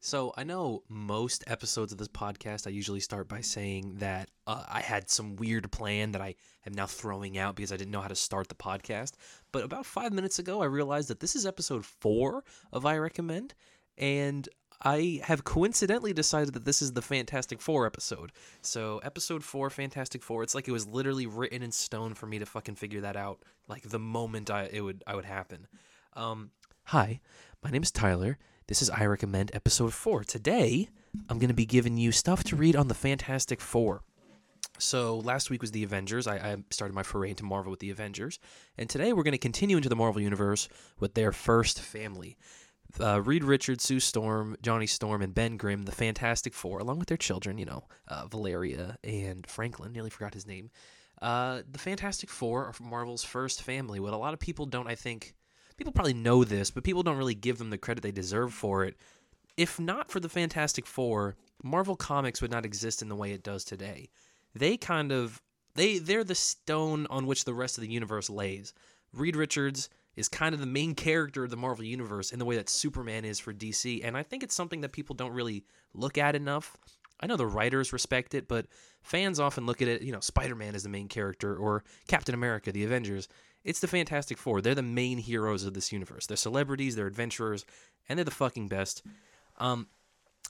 [0.00, 4.64] So I know most episodes of this podcast, I usually start by saying that uh,
[4.68, 6.36] I had some weird plan that I
[6.66, 9.12] am now throwing out because I didn't know how to start the podcast.
[9.50, 13.54] But about five minutes ago, I realized that this is episode four of I Recommend,
[13.96, 14.48] and
[14.80, 18.30] I have coincidentally decided that this is the Fantastic Four episode.
[18.62, 20.44] So episode four, Fantastic Four.
[20.44, 23.42] It's like it was literally written in stone for me to fucking figure that out,
[23.66, 25.66] like the moment I it would I would happen.
[26.12, 26.52] Um,
[26.84, 27.20] hi,
[27.64, 28.38] my name is Tyler.
[28.68, 30.24] This is I Recommend episode four.
[30.24, 30.90] Today,
[31.30, 34.02] I'm going to be giving you stuff to read on the Fantastic Four.
[34.78, 36.26] So last week was the Avengers.
[36.26, 38.38] I, I started my foray into Marvel with the Avengers,
[38.76, 40.68] and today we're going to continue into the Marvel universe
[41.00, 42.36] with their first family.
[43.00, 47.08] Uh, Reed Richards, Sue Storm, Johnny Storm, and Ben Grimm, the Fantastic Four, along with
[47.08, 49.94] their children, you know, uh, Valeria and Franklin.
[49.94, 50.70] Nearly forgot his name.
[51.22, 53.98] Uh, the Fantastic Four are Marvel's first family.
[53.98, 55.34] What a lot of people don't, I think,
[55.78, 58.84] people probably know this, but people don't really give them the credit they deserve for
[58.84, 58.96] it.
[59.56, 63.42] If not for the Fantastic Four, Marvel Comics would not exist in the way it
[63.42, 64.10] does today.
[64.54, 65.40] They kind of
[65.74, 68.74] they they're the stone on which the rest of the universe lays.
[69.12, 72.56] Reed Richards is kind of the main character of the Marvel universe in the way
[72.56, 76.18] that Superman is for DC, and I think it's something that people don't really look
[76.18, 76.76] at enough.
[77.20, 78.66] I know the writers respect it, but
[79.02, 82.70] fans often look at it, you know, Spider-Man is the main character or Captain America,
[82.70, 83.28] the Avengers,
[83.64, 84.60] it's the Fantastic Four.
[84.60, 86.26] They're the main heroes of this universe.
[86.26, 87.66] They're celebrities, they're adventurers,
[88.08, 89.02] and they're the fucking best.
[89.58, 89.88] Um,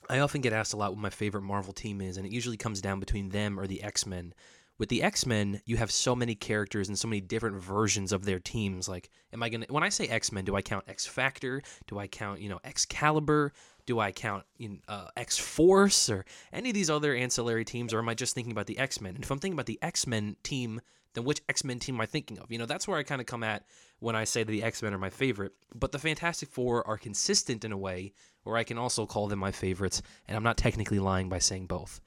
[0.09, 2.57] I often get asked a lot what my favorite Marvel team is, and it usually
[2.57, 4.33] comes down between them or the X Men.
[4.77, 8.23] With the X Men, you have so many characters and so many different versions of
[8.23, 8.87] their teams.
[8.87, 9.65] Like, am I gonna?
[9.69, 11.61] When I say X Men, do I count X Factor?
[11.87, 13.51] Do I count you know Excalibur?
[13.89, 16.23] Do I count in uh, X Force or
[16.53, 19.15] any of these other ancillary teams, or am I just thinking about the X Men?
[19.15, 20.79] And if I'm thinking about the X Men team,
[21.15, 22.51] then which X Men team am I thinking of?
[22.51, 23.65] You know, that's where I kind of come at
[23.97, 25.53] when I say that the X Men are my favorite.
[25.73, 29.39] But the Fantastic Four are consistent in a way where I can also call them
[29.39, 31.99] my favorites, and I'm not technically lying by saying both.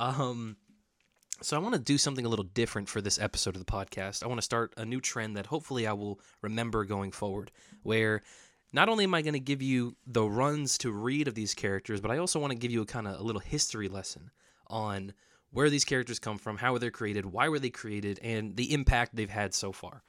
[0.00, 0.56] Um,
[1.40, 4.24] so I want to do something a little different for this episode of the podcast.
[4.24, 7.52] I want to start a new trend that hopefully I will remember going forward,
[7.84, 8.22] where
[8.72, 12.00] not only am I going to give you the runs to read of these characters,
[12.00, 14.30] but I also want to give you a kind of a little history lesson
[14.68, 15.12] on
[15.50, 18.72] where these characters come from, how were they created, why were they created, and the
[18.72, 20.02] impact they've had so far.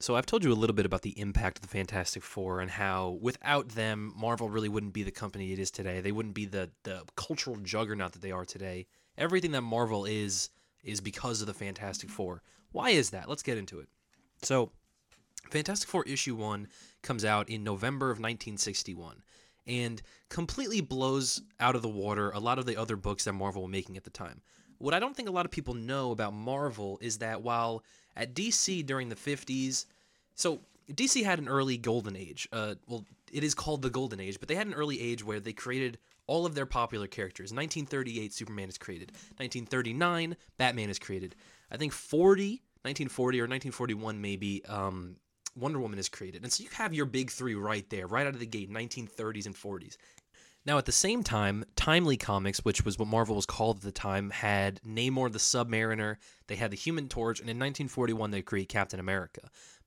[0.00, 2.70] So I've told you a little bit about the impact of the Fantastic Four and
[2.70, 6.00] how without them, Marvel really wouldn't be the company it is today.
[6.00, 8.86] They wouldn't be the the cultural juggernaut that they are today.
[9.16, 10.50] Everything that Marvel is
[10.82, 12.42] is because of the Fantastic Four.
[12.72, 13.28] Why is that?
[13.28, 13.88] Let's get into it.
[14.42, 14.72] So,
[15.50, 16.68] Fantastic Four issue 1
[17.02, 19.22] comes out in November of 1961
[19.66, 23.62] and completely blows out of the water a lot of the other books that Marvel
[23.62, 24.40] were making at the time.
[24.78, 27.82] What I don't think a lot of people know about Marvel is that while
[28.16, 29.86] at DC during the 50s,
[30.34, 30.60] so
[30.92, 32.48] DC had an early golden age.
[32.52, 35.40] Uh, well, it is called the golden age, but they had an early age where
[35.40, 37.52] they created all of their popular characters.
[37.52, 39.12] 1938, Superman is created.
[39.36, 41.34] 1939, Batman is created.
[41.70, 45.16] I think 40, 1940 or 1941 maybe, um,
[45.56, 46.42] Wonder Woman is created.
[46.42, 49.46] And so you have your big three right there, right out of the gate, 1930s
[49.46, 49.96] and 40s.
[50.66, 53.92] Now, at the same time, Timely Comics, which was what Marvel was called at the
[53.92, 56.16] time, had Namor the Submariner,
[56.46, 59.42] they had the Human Torch, and in 1941 they create Captain America.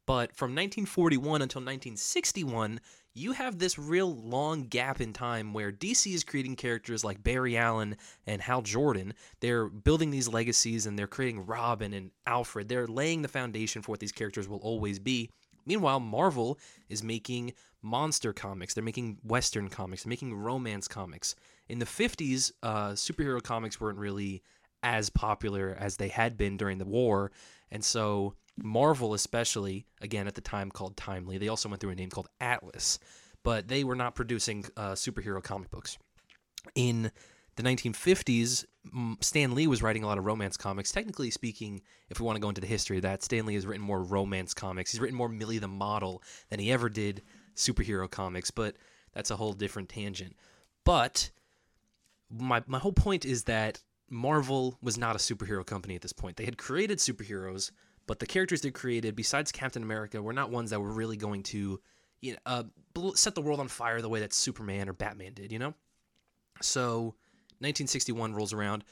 [0.06, 2.80] But from 1941 until 1961,
[3.14, 7.58] you have this real long gap in time where DC is creating characters like Barry
[7.58, 9.14] Allen and Hal Jordan.
[9.42, 12.70] They're building these legacies and they're creating Robin and Alfred.
[12.70, 15.32] They're laying the foundation for what these characters will always be.
[15.68, 16.58] Meanwhile, Marvel
[16.90, 18.74] is making monster comics.
[18.74, 20.04] They're making Western comics.
[20.04, 21.36] They're making romance comics.
[21.70, 24.42] In the 50s, uh, superhero comics weren't really
[24.84, 27.32] as popular as they had been during the war.
[27.72, 31.96] And so Marvel, especially, again, at the time called Timely, they also went through a
[31.96, 33.00] name called Atlas,
[33.44, 35.98] but they were not producing uh, superhero comic books.
[36.76, 37.12] In
[37.58, 38.66] the 1950s,
[39.20, 40.92] Stan Lee was writing a lot of romance comics.
[40.92, 43.66] Technically speaking, if we want to go into the history of that, Stan Lee has
[43.66, 44.92] written more romance comics.
[44.92, 47.24] He's written more Millie the Model than he ever did
[47.56, 48.78] superhero comics, but
[49.12, 50.36] that's a whole different tangent.
[50.86, 51.32] But
[52.30, 56.38] my my whole point is that Marvel was not a superhero company at this point.
[56.38, 57.72] They had created superheroes,
[58.06, 61.42] but the characters they created, besides Captain America, were not ones that were really going
[61.44, 61.82] to,
[62.22, 62.64] you know, uh,
[63.16, 65.52] set the world on fire the way that Superman or Batman did.
[65.52, 65.74] You know,
[66.62, 67.16] so
[67.60, 68.84] 1961 rolls around.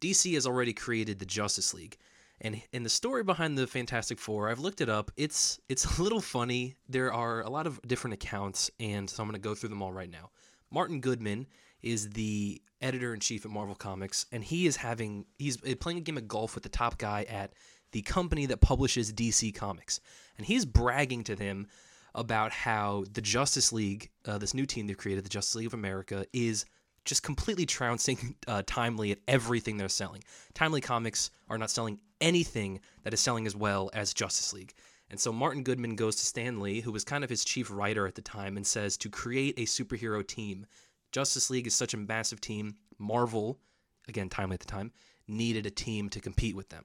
[0.00, 1.96] DC has already created the Justice League.
[2.40, 5.10] And in the story behind the Fantastic Four, I've looked it up.
[5.16, 6.76] It's it's a little funny.
[6.88, 9.82] There are a lot of different accounts, and so I'm going to go through them
[9.82, 10.30] all right now.
[10.70, 11.46] Martin Goodman
[11.82, 16.02] is the editor in chief at Marvel Comics, and he is having he's playing a
[16.02, 17.52] game of golf with the top guy at
[17.92, 20.00] the company that publishes DC Comics,
[20.38, 21.66] and he's bragging to them
[22.14, 25.74] about how the Justice League, uh, this new team they've created, the Justice League of
[25.74, 26.64] America, is
[27.04, 30.22] just completely trouncing uh, Timely at everything they're selling.
[30.54, 34.74] Timely Comics are not selling anything that is selling as well as Justice League.
[35.10, 38.06] And so Martin Goodman goes to Stan Lee, who was kind of his chief writer
[38.06, 40.66] at the time, and says to create a superhero team.
[41.10, 42.76] Justice League is such a massive team.
[42.98, 43.58] Marvel,
[44.06, 44.92] again, timely at the time,
[45.26, 46.84] needed a team to compete with them.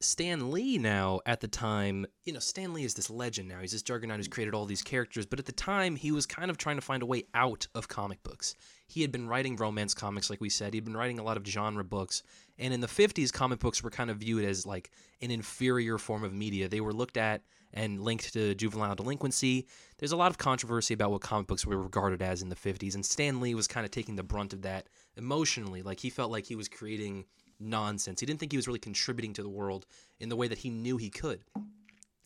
[0.00, 3.60] Stan Lee now at the time, you know, Stan Lee is this legend now.
[3.60, 6.50] He's this juggernaut who's created all these characters, but at the time he was kind
[6.50, 8.54] of trying to find a way out of comic books.
[8.94, 10.72] He had been writing romance comics like we said.
[10.72, 12.22] He'd been writing a lot of genre books,
[12.60, 16.22] and in the 50s comic books were kind of viewed as like an inferior form
[16.22, 16.68] of media.
[16.68, 17.42] They were looked at
[17.72, 19.66] and linked to juvenile delinquency.
[19.98, 22.94] There's a lot of controversy about what comic books were regarded as in the 50s,
[22.94, 24.86] and Stan Lee was kind of taking the brunt of that
[25.16, 25.82] emotionally.
[25.82, 27.24] Like he felt like he was creating
[27.58, 28.20] nonsense.
[28.20, 29.86] He didn't think he was really contributing to the world
[30.20, 31.42] in the way that he knew he could.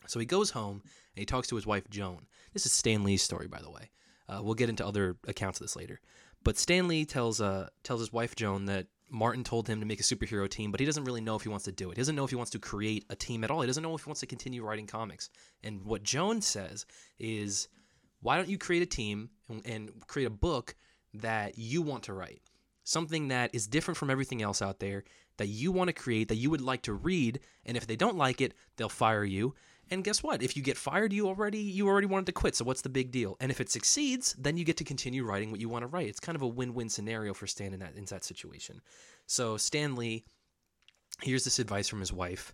[0.05, 2.27] So he goes home and he talks to his wife Joan.
[2.53, 3.89] This is Stan Lee's story, by the way.
[4.29, 5.99] Uh, we'll get into other accounts of this later.
[6.43, 9.99] But Stan Lee tells uh, tells his wife Joan that Martin told him to make
[9.99, 11.95] a superhero team, but he doesn't really know if he wants to do it.
[11.95, 13.61] He doesn't know if he wants to create a team at all.
[13.61, 15.29] He doesn't know if he wants to continue writing comics.
[15.63, 16.85] And what Joan says
[17.17, 17.67] is,
[18.21, 20.75] why don't you create a team and, and create a book
[21.15, 22.41] that you want to write?
[22.83, 25.03] Something that is different from everything else out there
[25.37, 28.17] that you want to create, that you would like to read, and if they don't
[28.17, 29.55] like it, they'll fire you.
[29.91, 30.43] And guess what?
[30.43, 32.55] If you get fired, you already you already wanted to quit.
[32.55, 33.37] So what's the big deal?
[33.39, 36.07] And if it succeeds, then you get to continue writing what you want to write.
[36.07, 38.81] It's kind of a win-win scenario for Stan in that in that situation.
[39.25, 40.23] So Stan Lee
[41.21, 42.53] hears this advice from his wife,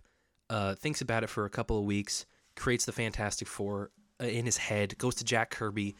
[0.50, 3.90] uh, thinks about it for a couple of weeks, creates the Fantastic Four
[4.20, 5.94] uh, in his head, goes to Jack Kirby.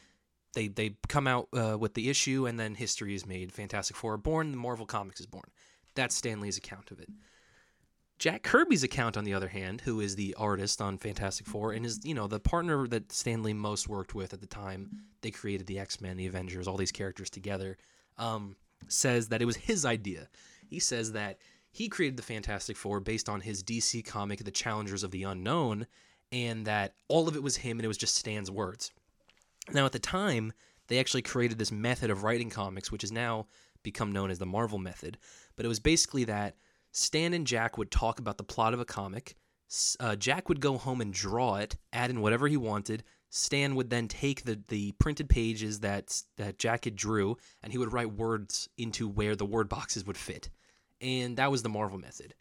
[0.54, 3.52] They they come out uh, with the issue, and then history is made.
[3.52, 4.52] Fantastic Four are born.
[4.52, 5.50] The Marvel Comics is born.
[5.94, 7.08] That's Stan Lee's account of it.
[8.18, 11.84] Jack Kirby's account, on the other hand, who is the artist on Fantastic Four and
[11.84, 15.30] is, you know, the partner that Stan Lee most worked with at the time, they
[15.30, 17.76] created the X Men, the Avengers, all these characters together,
[18.16, 18.56] um,
[18.88, 20.28] says that it was his idea.
[20.66, 21.38] He says that
[21.70, 25.86] he created the Fantastic Four based on his DC comic, The Challengers of the Unknown,
[26.32, 28.92] and that all of it was him and it was just Stan's words.
[29.72, 30.54] Now, at the time,
[30.88, 33.46] they actually created this method of writing comics, which has now
[33.82, 35.18] become known as the Marvel method.
[35.54, 36.56] But it was basically that
[36.96, 39.36] Stan and Jack would talk about the plot of a comic.
[40.00, 43.04] Uh, Jack would go home and draw it, add in whatever he wanted.
[43.28, 47.76] Stan would then take the, the printed pages that that Jack had drew, and he
[47.76, 50.48] would write words into where the word boxes would fit,
[51.02, 52.34] and that was the Marvel method.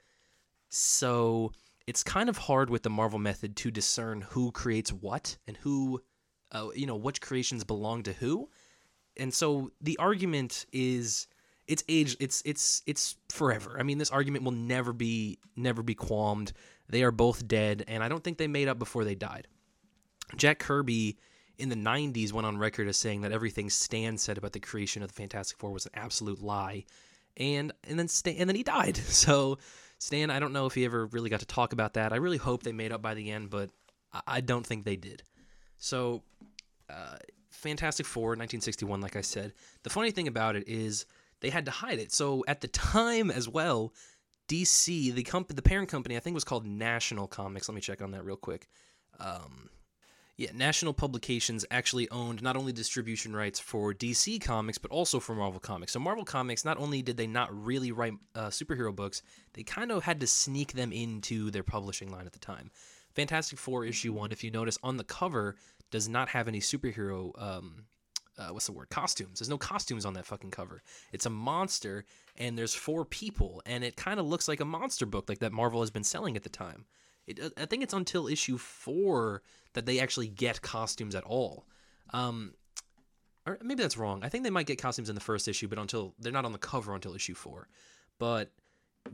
[0.69, 1.51] So
[1.85, 6.01] it's kind of hard with the Marvel method to discern who creates what and who,
[6.53, 8.49] uh, you know, which creations belong to who,
[9.17, 11.27] and so the argument is
[11.67, 13.77] it's age it's it's it's forever.
[13.79, 16.53] I mean, this argument will never be never be qualmed.
[16.89, 19.47] They are both dead, and I don't think they made up before they died.
[20.35, 21.17] Jack Kirby
[21.57, 25.01] in the 90s went on record as saying that everything Stan said about the creation
[25.01, 26.85] of the Fantastic Four was an absolute lie.
[27.37, 28.97] And and then Stan, and then he died.
[29.07, 29.57] So
[29.97, 32.13] Stan, I don't know if he ever really got to talk about that.
[32.13, 33.69] I really hope they made up by the end, but
[34.27, 35.23] I, don't think they did.
[35.77, 36.21] So
[36.89, 37.17] uh,
[37.49, 39.53] Fantastic Four, 1961, like I said.
[39.83, 41.05] The funny thing about it is
[41.41, 42.11] they had to hide it.
[42.11, 43.93] So at the time as well,
[44.47, 47.67] DC, the comp- the parent company, I think was called National Comics.
[47.67, 48.67] Let me check on that real quick.
[49.19, 49.69] Um,
[50.37, 55.33] yeah, National Publications actually owned not only distribution rights for DC Comics, but also for
[55.33, 55.93] Marvel Comics.
[55.93, 59.21] So Marvel Comics, not only did they not really write uh, superhero books,
[59.53, 62.69] they kind of had to sneak them into their publishing line at the time.
[63.13, 65.55] Fantastic Four issue one, if you notice on the cover,
[65.89, 67.85] does not have any superhero um,
[68.37, 68.89] uh, what's the word?
[68.89, 69.39] Costumes.
[69.39, 70.81] There's no costumes on that fucking cover.
[71.11, 72.05] It's a monster
[72.37, 75.53] and there's four people and it kind of looks like a monster book like that
[75.53, 76.85] marvel has been selling at the time.
[77.27, 79.41] It, uh, i think it's until issue four
[79.73, 81.65] that they actually get costumes at all.
[82.11, 82.53] Um,
[83.47, 84.23] or maybe that's wrong.
[84.23, 86.51] I think they might get costumes in the first issue but until they're not on
[86.51, 87.67] the cover until issue four.
[88.19, 88.51] But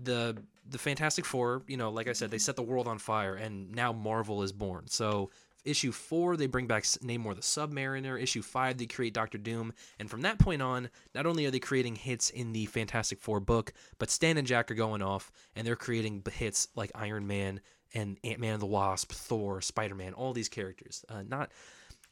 [0.01, 0.38] the
[0.70, 3.72] the fantastic four you know like i said they set the world on fire and
[3.74, 4.88] now marvel is born.
[4.88, 5.30] So
[5.65, 8.22] issue four, they bring back Namor the Submariner.
[8.22, 9.74] Issue five, they create Doctor Doom.
[10.00, 13.39] And from that point on, not only are they creating hits in the Fantastic Four
[13.39, 17.62] book, but Stan and Jack are going off and they're creating hits like Iron Man
[17.94, 21.03] and Ant Man and the Wasp, Thor, Spider Man, all these characters.
[21.10, 21.51] Uh, not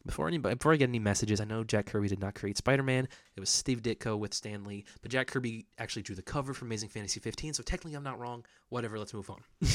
[0.06, 2.84] before anybody before I get any messages, I know Jack Kirby did not create Spider
[2.84, 3.08] Man.
[3.36, 6.66] It was Steve Ditko with Stan Lee, but Jack Kirby actually drew the cover for
[6.66, 7.54] Amazing Fantasy 15.
[7.54, 8.46] So technically, I'm not wrong.
[8.70, 8.98] Whatever.
[8.98, 9.42] Let's move on.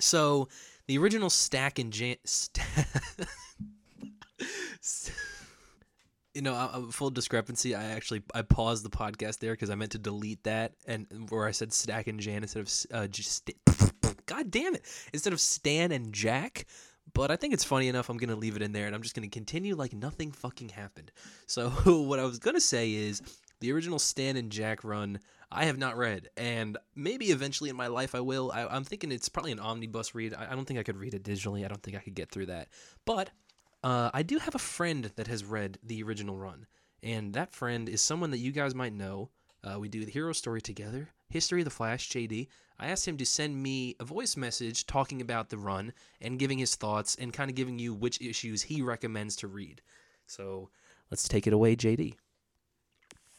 [0.00, 0.48] So
[0.86, 2.16] the original Stack and Jan.
[2.24, 2.66] St-
[6.34, 7.74] you know, a full discrepancy.
[7.74, 11.46] I actually I paused the podcast there because I meant to delete that and where
[11.46, 13.50] I said Stack and Jan instead of uh, just.
[14.26, 14.84] God damn it!
[15.12, 16.66] Instead of Stan and Jack.
[17.14, 18.08] But I think it's funny enough.
[18.08, 21.10] I'm gonna leave it in there, and I'm just gonna continue like nothing fucking happened.
[21.46, 23.22] So what I was gonna say is
[23.60, 27.86] the original Stan and Jack run, I have not read, and maybe eventually in my
[27.86, 28.52] life I will.
[28.52, 30.34] I, am thinking it's probably an omnibus read.
[30.34, 31.64] I, I, don't think I could read it digitally.
[31.64, 32.68] I don't think I could get through that.
[33.04, 33.30] But
[33.82, 36.66] uh, I do have a friend that has read the original run,
[37.02, 39.30] and that friend is someone that you guys might know.
[39.64, 42.48] Uh, we do the hero story together, History of the Flash, JD.
[42.78, 46.58] I asked him to send me a voice message talking about the run and giving
[46.58, 49.82] his thoughts and kind of giving you which issues he recommends to read.
[50.26, 50.70] So
[51.10, 52.14] let's take it away, JD.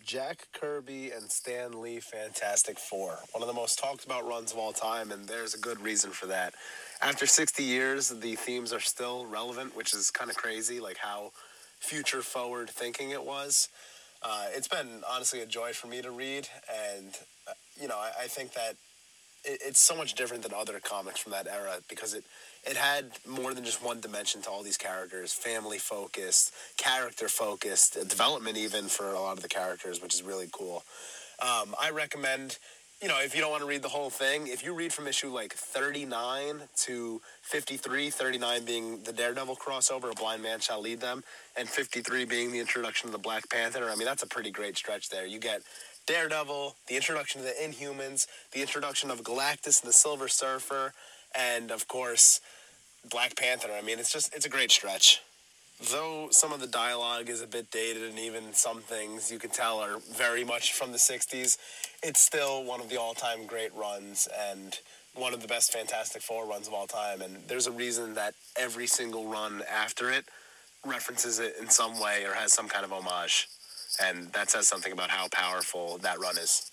[0.03, 3.19] Jack Kirby and Stan Lee Fantastic Four.
[3.31, 6.11] One of the most talked about runs of all time, and there's a good reason
[6.11, 6.53] for that.
[7.01, 11.31] After 60 years, the themes are still relevant, which is kind of crazy, like how
[11.79, 13.69] future forward thinking it was.
[14.23, 16.47] Uh, it's been honestly a joy for me to read,
[16.97, 18.75] and uh, you know, I, I think that
[19.45, 22.23] it, it's so much different than other comics from that era because it
[22.65, 27.93] it had more than just one dimension to all these characters family focused character focused
[28.07, 30.83] development even for a lot of the characters which is really cool.
[31.41, 32.57] Um, i recommend
[33.01, 35.07] you know if you don't want to read the whole thing if you read from
[35.07, 40.99] issue like 39 to 53 39 being the daredevil crossover a blind man shall lead
[40.99, 41.23] them
[41.57, 44.77] and 53 being the introduction of the black panther i mean that's a pretty great
[44.77, 45.25] stretch there.
[45.25, 45.61] You get
[46.09, 50.91] Daredevil, the introduction of the Inhumans, the introduction of Galactus and the Silver Surfer,
[51.35, 52.41] and of course,
[53.09, 53.69] Black Panther.
[53.71, 55.21] I mean, it's just it's a great stretch.
[55.91, 59.49] Though some of the dialogue is a bit dated and even some things you can
[59.49, 61.57] tell are very much from the 60s,
[62.03, 64.77] it's still one of the all-time great runs and
[65.15, 67.21] one of the best Fantastic Four runs of all time.
[67.21, 70.25] And there's a reason that every single run after it
[70.85, 73.47] references it in some way or has some kind of homage
[73.99, 76.71] and that says something about how powerful that run is.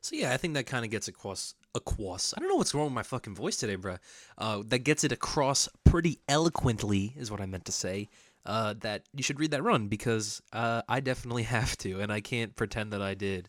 [0.00, 2.34] So yeah, I think that kind of gets across across.
[2.36, 3.96] I don't know what's wrong with my fucking voice today, bro.
[4.38, 8.08] Uh, that gets it across pretty eloquently, is what I meant to say.
[8.44, 12.20] Uh, that you should read that run because uh, I definitely have to, and I
[12.20, 13.48] can't pretend that I did.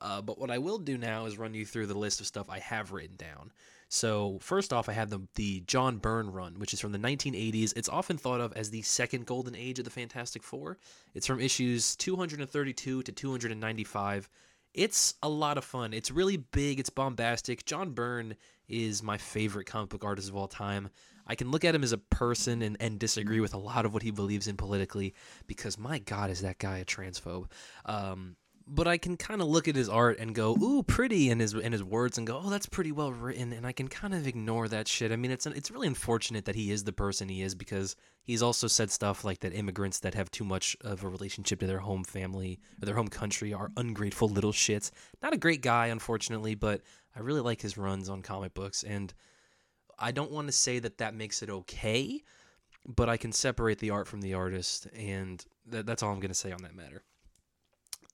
[0.00, 2.48] Uh, but what I will do now is run you through the list of stuff
[2.48, 3.52] I have written down.
[3.92, 7.72] So first off, I have the the John Byrne run, which is from the 1980s.
[7.76, 10.78] It's often thought of as the second golden age of the Fantastic Four.
[11.12, 14.28] It's from issues 232 to 295.
[14.72, 15.92] It's a lot of fun.
[15.92, 16.78] It's really big.
[16.78, 17.64] It's bombastic.
[17.64, 18.36] John Byrne
[18.68, 20.90] is my favorite comic book artist of all time.
[21.26, 23.92] I can look at him as a person and, and disagree with a lot of
[23.92, 25.14] what he believes in politically
[25.46, 27.50] because my God, is that guy a transphobe?
[27.84, 28.36] Um,
[28.72, 31.54] but I can kind of look at his art and go, "Ooh, pretty," and his
[31.54, 34.28] and his words and go, "Oh, that's pretty well written." And I can kind of
[34.28, 35.10] ignore that shit.
[35.10, 38.42] I mean, it's it's really unfortunate that he is the person he is because he's
[38.42, 41.80] also said stuff like that immigrants that have too much of a relationship to their
[41.80, 44.92] home family or their home country are ungrateful little shits.
[45.20, 46.82] Not a great guy, unfortunately, but
[47.16, 49.12] I really like his runs on comic books, and
[49.98, 52.22] I don't want to say that that makes it okay,
[52.86, 56.28] but I can separate the art from the artist, and that, that's all I'm going
[56.28, 57.02] to say on that matter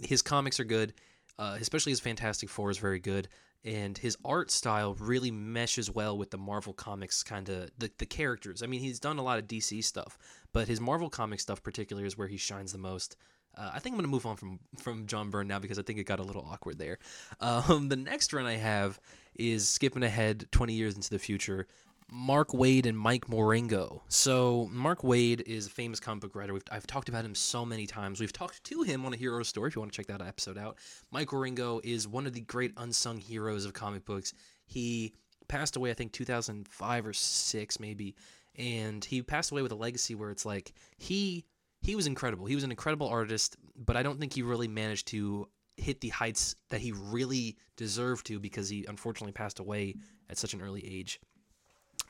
[0.00, 0.94] his comics are good,
[1.38, 3.28] uh, especially his Fantastic Four is very good,
[3.64, 8.06] and his art style really meshes well with the Marvel Comics kind of the, the
[8.06, 8.62] characters.
[8.62, 10.18] I mean, he's done a lot of DC stuff,
[10.52, 13.16] but his Marvel comic stuff particularly is where he shines the most.
[13.56, 15.98] Uh, I think I'm gonna move on from from John Byrne now because I think
[15.98, 16.98] it got a little awkward there.
[17.40, 18.98] Um, the next run I have
[19.34, 21.66] is skipping ahead 20 years into the future.
[22.10, 24.00] Mark Waid and Mike Wieringo.
[24.08, 26.52] So Mark Waid is a famous comic book writer.
[26.52, 28.20] We've, I've talked about him so many times.
[28.20, 29.68] We've talked to him on a hero story.
[29.68, 30.78] If you want to check that episode out,
[31.10, 34.32] Mike Wieringo is one of the great unsung heroes of comic books.
[34.66, 35.14] He
[35.48, 38.14] passed away, I think, 2005 or six, maybe,
[38.54, 41.44] and he passed away with a legacy where it's like he
[41.82, 42.46] he was incredible.
[42.46, 46.08] He was an incredible artist, but I don't think he really managed to hit the
[46.08, 49.94] heights that he really deserved to because he unfortunately passed away
[50.30, 51.20] at such an early age.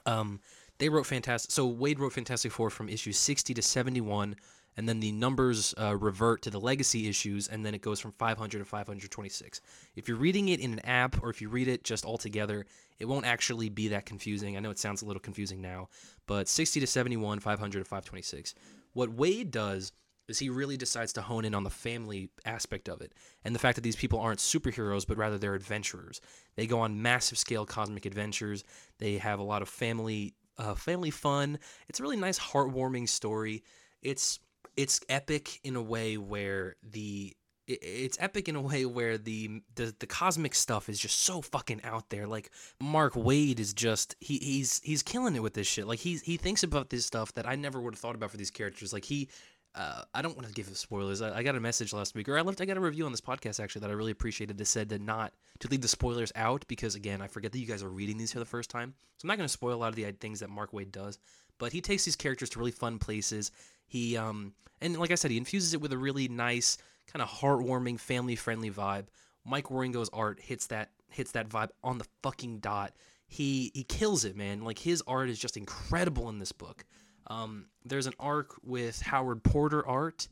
[0.06, 0.40] Um,
[0.78, 1.50] they wrote fantastic.
[1.50, 4.36] So Waid wrote Fantastic Four from issues 60 to 71,
[4.76, 8.12] and then the numbers uh, revert to the legacy issues, and then it goes from
[8.12, 9.60] 500 to 526.
[9.96, 12.66] If you're reading it in an app or if you read it just all together,
[12.98, 14.56] it won't actually be that confusing.
[14.56, 15.88] I know it sounds a little confusing now,
[16.26, 18.54] but 60 to 71, 500 to 526.
[18.92, 19.92] What Waid does
[20.28, 23.12] is he really decides to hone in on the family aspect of it
[23.44, 26.20] and the fact that these people aren't superheroes but rather they're adventurers
[26.56, 28.64] they go on massive scale cosmic adventures
[28.98, 33.62] they have a lot of family uh, family fun it's a really nice heartwarming story
[34.02, 34.40] it's
[34.76, 37.34] it's epic in a way where the
[37.68, 41.80] it's epic in a way where the, the the cosmic stuff is just so fucking
[41.82, 42.26] out there.
[42.26, 45.86] Like Mark Waid is just he he's he's killing it with this shit.
[45.86, 48.36] Like he he thinks about this stuff that I never would have thought about for
[48.36, 48.92] these characters.
[48.92, 49.28] Like he
[49.76, 51.20] uh, I don't want to give spoilers.
[51.20, 52.62] I, I, got a message last week, or I left.
[52.62, 54.56] I got a review on this podcast actually that I really appreciated.
[54.56, 57.66] That said to not to leave the spoilers out because again, I forget that you
[57.66, 59.76] guys are reading these for the first time, so I'm not going to spoil a
[59.76, 61.18] lot of the things that Mark Waid does.
[61.58, 63.52] But he takes these characters to really fun places.
[63.86, 67.28] He um and like I said, he infuses it with a really nice kind of
[67.28, 69.06] heartwarming, family-friendly vibe.
[69.44, 72.94] Mike Wieringo's art hits that hits that vibe on the fucking dot.
[73.28, 74.62] He he kills it, man.
[74.62, 76.84] Like his art is just incredible in this book.
[77.28, 80.28] Um, there's an arc with Howard Porter art,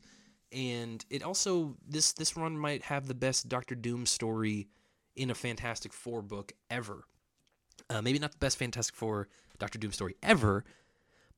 [0.51, 4.69] and it also this this run might have the best Doctor Doom story
[5.15, 7.03] in a Fantastic Four book ever.
[7.89, 9.27] Uh, maybe not the best Fantastic Four
[9.59, 10.63] Doctor Doom story ever,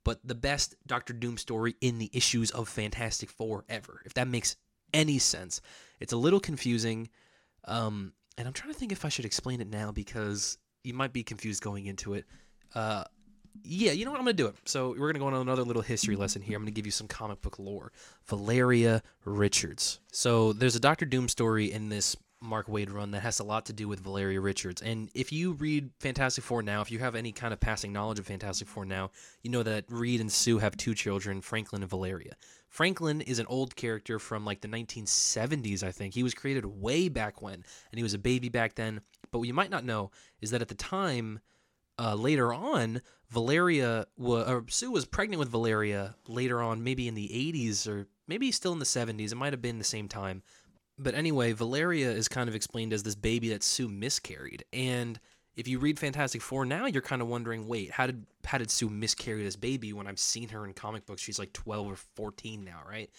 [0.04, 4.02] but the best Doctor Doom story in the issues of Fantastic Four ever.
[4.06, 4.56] If that makes
[4.94, 5.62] any sense,
[6.00, 7.10] it's a little confusing,
[7.66, 11.14] um, and I'm trying to think if I should explain it now because you might
[11.14, 12.26] be confused going into it.
[12.74, 13.04] Uh,
[13.64, 14.20] yeah, you know what?
[14.20, 14.56] I'm going to do it.
[14.66, 16.58] So we're going to go on another little history lesson here.
[16.58, 17.92] I'm going to give you some comic book lore.
[18.26, 20.00] Valeria Richards.
[20.12, 23.66] So there's a Doctor Doom story in this Mark Waid run that has a lot
[23.66, 24.82] to do with Valeria Richards.
[24.82, 28.20] And if you read Fantastic Four now, if you have any kind of passing knowledge
[28.20, 29.12] of Fantastic Four now,
[29.42, 32.36] you know that Reed and Sue have two children, Franklin and Valeria.
[32.70, 36.14] Franklin is an old character from like the 1970s, I think.
[36.14, 39.02] He was created way back when, and he was a baby back then.
[39.32, 40.12] But what you might not know
[40.42, 41.40] is that at the time,
[42.00, 47.16] uh, later on, Valeria, wa- or Sue was pregnant with Valeria later on, maybe in
[47.16, 49.32] the 80s or maybe still in the 70s.
[49.32, 50.44] It might have been the same time.
[51.00, 54.64] But anyway, Valeria is kind of explained as this baby that Sue miscarried.
[54.74, 55.20] And
[55.56, 58.72] if you read Fantastic Four now, you're kind of wondering, wait, how did how did
[58.72, 61.22] Sue miscarry this baby when I've seen her in comic books?
[61.22, 63.10] She's like 12 or 14 now, right?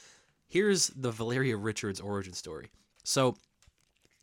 [0.48, 2.70] Here's the Valeria Richards origin story.
[3.04, 3.36] So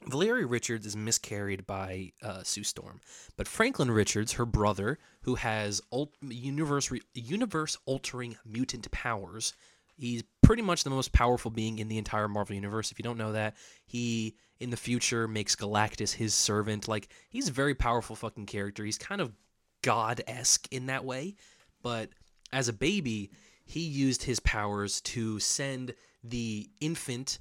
[0.03, 2.99] Valeria Richards is miscarried by uh, Sue Storm,
[3.37, 9.53] but Franklin Richards, her brother, who has ult- universe universe altering mutant powers,
[9.97, 12.91] he's pretty much the most powerful being in the entire Marvel universe.
[12.91, 16.87] If you don't know that, he in the future makes Galactus his servant.
[16.87, 18.83] Like he's a very powerful fucking character.
[18.83, 19.33] He's kind of
[19.81, 21.35] god esque in that way,
[21.81, 22.09] but
[22.51, 23.31] as a baby,
[23.65, 27.39] he used his powers to send the infant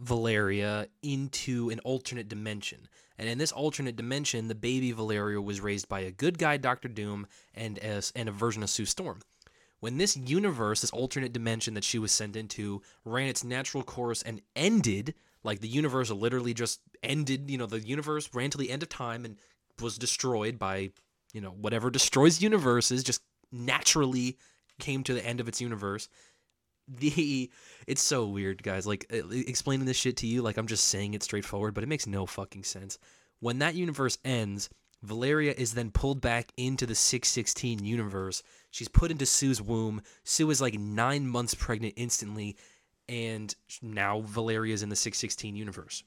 [0.00, 2.88] Valeria into an alternate dimension.
[3.18, 6.88] And in this alternate dimension, the baby Valeria was raised by a good guy, Doctor
[6.88, 9.20] Doom, and as and a version of Sue Storm.
[9.80, 14.22] When this universe, this alternate dimension that she was sent into, ran its natural course
[14.22, 18.70] and ended, like the universe literally just ended, you know, the universe ran to the
[18.70, 19.36] end of time and
[19.80, 20.90] was destroyed by,
[21.32, 24.38] you know, whatever destroys universes, just naturally
[24.78, 26.08] came to the end of its universe
[26.98, 27.50] the
[27.86, 31.22] it's so weird guys like explaining this shit to you like i'm just saying it
[31.22, 32.98] straightforward but it makes no fucking sense.
[33.38, 34.68] When that universe ends
[35.02, 38.42] valeria is then pulled back into the 616 universe.
[38.70, 40.02] She's put into sue's womb.
[40.24, 42.56] Sue is like nine months pregnant instantly
[43.08, 46.04] and now valeria is in the 616 universe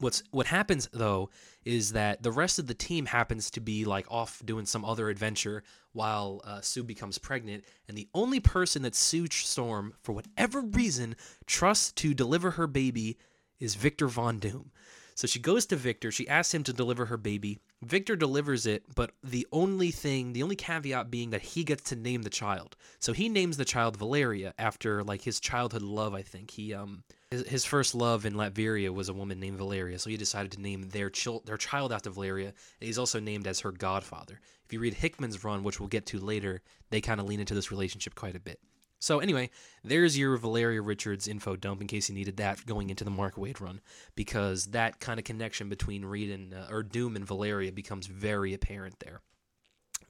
[0.00, 1.30] what's what happens though
[1.64, 5.08] is that the rest of the team happens to be like off doing some other
[5.08, 10.60] adventure while uh, Sue becomes pregnant, and the only person that Sue Storm, for whatever
[10.60, 13.18] reason, trusts to deliver her baby
[13.58, 14.70] is Victor Von Doom.
[15.14, 16.12] So she goes to Victor.
[16.12, 17.58] She asks him to deliver her baby.
[17.82, 21.96] Victor delivers it, but the only thing, the only caveat being that he gets to
[21.96, 22.76] name the child.
[22.98, 26.12] So he names the child Valeria after like his childhood love.
[26.12, 29.98] I think he um his, his first love in Latveria was a woman named Valeria.
[30.00, 32.48] So he decided to name their child their child after Valeria.
[32.48, 34.40] And he's also named as her godfather.
[34.64, 37.54] If you read Hickman's run, which we'll get to later, they kind of lean into
[37.54, 38.58] this relationship quite a bit.
[39.00, 39.50] So anyway,
[39.84, 43.36] there's your Valeria Richards info dump in case you needed that going into the Mark
[43.36, 43.80] Waid run,
[44.16, 48.54] because that kind of connection between Reed and uh, or Doom and Valeria becomes very
[48.54, 49.20] apparent there,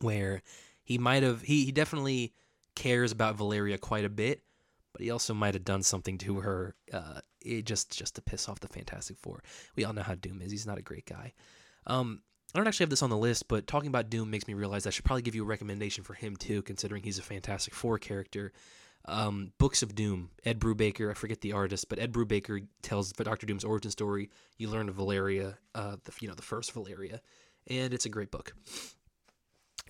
[0.01, 0.43] where
[0.83, 2.33] he might have he, he definitely
[2.75, 4.43] cares about Valeria quite a bit,
[4.93, 8.49] but he also might have done something to her, uh, it just just to piss
[8.49, 9.43] off the Fantastic Four.
[9.77, 11.35] We all know how Doom is; he's not a great guy.
[11.87, 12.23] Um,
[12.59, 14.85] I don't actually have this on the list, but talking about Doom makes me realize
[14.85, 18.01] I should probably give you a recommendation for him too, considering he's a Fantastic Four
[18.01, 18.53] character.
[19.05, 23.47] Um, Books of Doom, Ed Brubaker, I forget the artist, but Ed Brubaker tells Doctor
[23.47, 24.31] Doom's origin story.
[24.57, 27.21] You learn of Valeria, uh, the you know the first Valeria,
[27.69, 28.53] and it's a great book.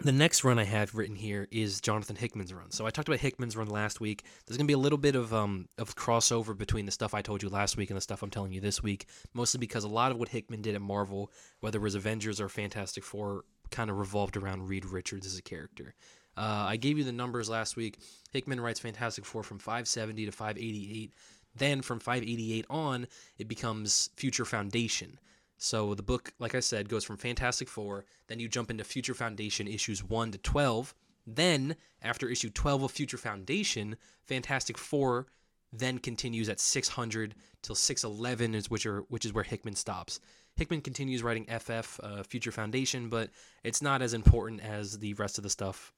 [0.00, 2.70] The next run I have written here is Jonathan Hickman's run.
[2.70, 4.22] So I talked about Hickman's run last week.
[4.46, 7.42] There's gonna be a little bit of um of crossover between the stuff I told
[7.42, 10.12] you last week and the stuff I'm telling you this week, mostly because a lot
[10.12, 13.98] of what Hickman did at Marvel, whether it was Avengers or Fantastic Four, kind of
[13.98, 15.94] revolved around Reed Richards as a character.
[16.37, 17.98] Uh, I gave you the numbers last week.
[18.30, 21.12] Hickman writes Fantastic Four from 570 to 588.
[21.56, 25.18] Then from 588 on, it becomes Future Foundation.
[25.58, 28.04] So the book, like I said, goes from Fantastic Four.
[28.28, 30.94] Then you jump into Future Foundation issues 1 to 12.
[31.26, 35.26] Then, after issue 12 of Future Foundation, Fantastic Four
[35.70, 40.20] then continues at 600 till 611, is which are which is where Hickman stops.
[40.56, 43.30] Hickman continues writing FF uh, Future Foundation, but
[43.64, 45.92] it's not as important as the rest of the stuff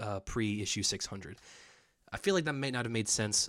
[0.00, 1.38] uh, pre issue 600.
[2.12, 3.48] I feel like that might not have made sense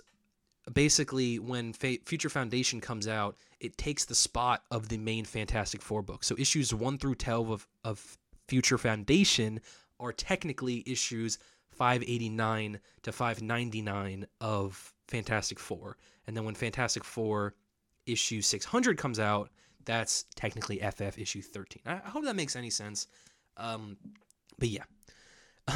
[0.72, 5.82] basically when Fa- Future Foundation comes out, it takes the spot of the main Fantastic
[5.82, 6.24] Four book.
[6.24, 9.60] So issues one through twelve of of Future Foundation
[9.98, 11.38] are technically issues
[11.70, 15.96] 589 to 599 of Fantastic Four.
[16.26, 17.54] And then when Fantastic Four
[18.06, 19.50] issue 600 comes out,
[19.84, 21.82] that's technically FF issue 13.
[21.86, 23.06] I, I hope that makes any sense.
[23.56, 23.96] Um,
[24.58, 24.84] but yeah.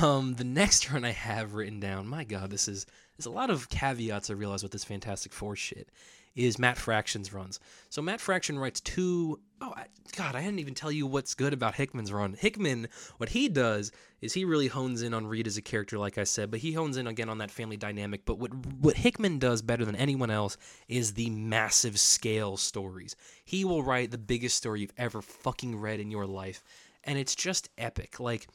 [0.02, 3.50] Um, the next run I have written down, my god, this is there's a lot
[3.50, 5.90] of caveats I realize with this Fantastic Four shit.
[6.34, 7.60] Is Matt Fraction's runs.
[7.88, 11.54] So Matt Fraction writes two oh I, God, I didn't even tell you what's good
[11.54, 12.34] about Hickman's run.
[12.34, 16.18] Hickman, what he does is he really hones in on Reed as a character, like
[16.18, 18.26] I said, but he hones in again on that family dynamic.
[18.26, 23.16] But what what Hickman does better than anyone else is the massive scale stories.
[23.44, 26.62] He will write the biggest story you've ever fucking read in your life,
[27.02, 28.20] and it's just epic.
[28.20, 28.46] Like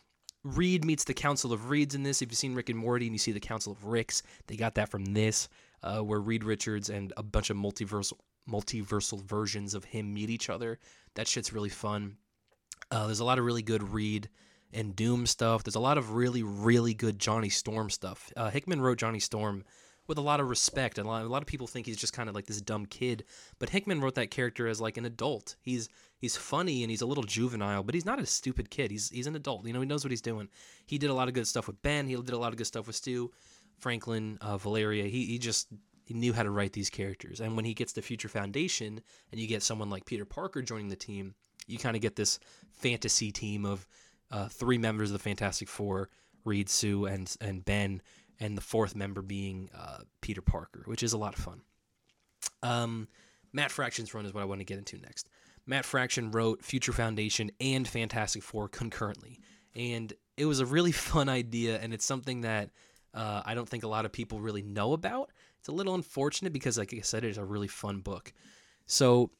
[0.43, 2.21] Reed meets the Council of Reeds in this.
[2.21, 4.75] If you've seen Rick and Morty and you see the Council of Ricks, they got
[4.75, 5.49] that from this,
[5.84, 8.13] uh, where Reed Richards and a bunch of multiversal
[8.49, 10.80] multiversal versions of him meet each other.
[11.13, 12.17] That shit's really fun.
[12.89, 14.30] Uh, there's a lot of really good Reed
[14.73, 15.63] and Doom stuff.
[15.63, 18.32] There's a lot of really, really good Johnny Storm stuff.
[18.36, 19.63] Uh, Hickman wrote Johnny Storm
[20.08, 22.27] with a lot of respect, a lot, a lot of people think he's just kind
[22.27, 23.23] of like this dumb kid.
[23.60, 25.56] But Hickman wrote that character as like an adult.
[25.62, 25.88] He's
[26.21, 28.91] he's funny and he's a little juvenile, but he's not a stupid kid.
[28.91, 29.65] He's he's an adult.
[29.65, 30.47] You know, he knows what he's doing.
[30.86, 32.07] He did a lot of good stuff with Ben.
[32.07, 33.31] He did a lot of good stuff with Stu,
[33.79, 35.05] Franklin, uh, Valeria.
[35.05, 35.67] He he just
[36.05, 37.41] he knew how to write these characters.
[37.41, 40.89] And when he gets to Future Foundation and you get someone like Peter Parker joining
[40.89, 41.34] the team,
[41.67, 42.39] you kind of get this
[42.71, 43.88] fantasy team of
[44.29, 46.10] uh, three members of the Fantastic Four:
[46.45, 48.01] Reed, Sue, and and Ben,
[48.39, 51.62] and the fourth member being uh, Peter Parker, which is a lot of fun.
[52.63, 53.07] Um,
[53.53, 55.27] Matt Fraction's run is what I want to get into next.
[55.71, 59.39] Matt Fraction wrote Future Foundation and Fantastic Four concurrently,
[59.73, 62.71] and it was a really fun idea, and it's something that
[63.13, 65.31] uh, I don't think a lot of people really know about.
[65.60, 68.34] It's a little unfortunate because, like I said, it's a really fun book.
[68.86, 69.31] So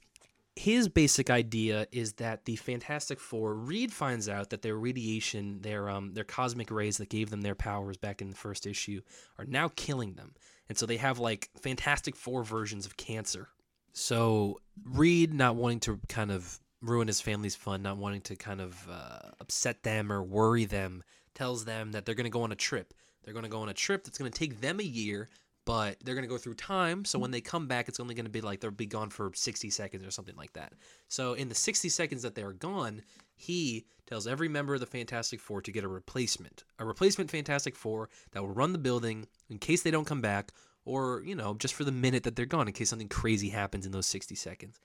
[0.56, 5.90] his basic idea is that the Fantastic Four, Reed finds out that their radiation, their
[5.90, 9.02] um, their cosmic rays that gave them their powers back in the first issue,
[9.38, 10.34] are now killing them,
[10.70, 13.50] and so they have like Fantastic Four versions of cancer.
[13.94, 18.62] So Reed, not wanting to kind of ruin his family's fun, not wanting to kind
[18.62, 21.04] of uh, upset them or worry them,
[21.36, 22.94] tells them that they're going to go on a trip.
[23.24, 25.30] They're going to go on a trip that's going to take them a year,
[25.66, 27.06] but they're going to go through time.
[27.06, 29.32] So when they come back, it's only going to be like they'll be gone for
[29.34, 30.74] 60 seconds or something like that.
[31.08, 33.04] So in the 60 seconds that they're gone,
[33.36, 37.76] he tells every member of the Fantastic Four to get a replacement, a replacement Fantastic
[37.76, 40.52] Four that will run the building in case they don't come back,
[40.92, 43.86] or you know, just for the minute that they're gone, in case something crazy happens
[43.86, 44.80] in those 60 seconds.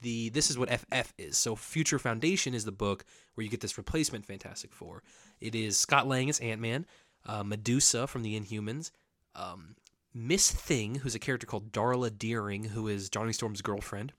[0.00, 1.38] The this is what FF is.
[1.38, 5.02] So Future Foundation is the book where you get this replacement Fantastic Four.
[5.40, 6.86] It is Scott Lang as Ant Man,
[7.24, 8.90] uh, Medusa from the Inhumans,
[9.36, 9.76] um,
[10.12, 14.12] Miss Thing, who's a character called Darla Deering, who is Johnny Storm's girlfriend,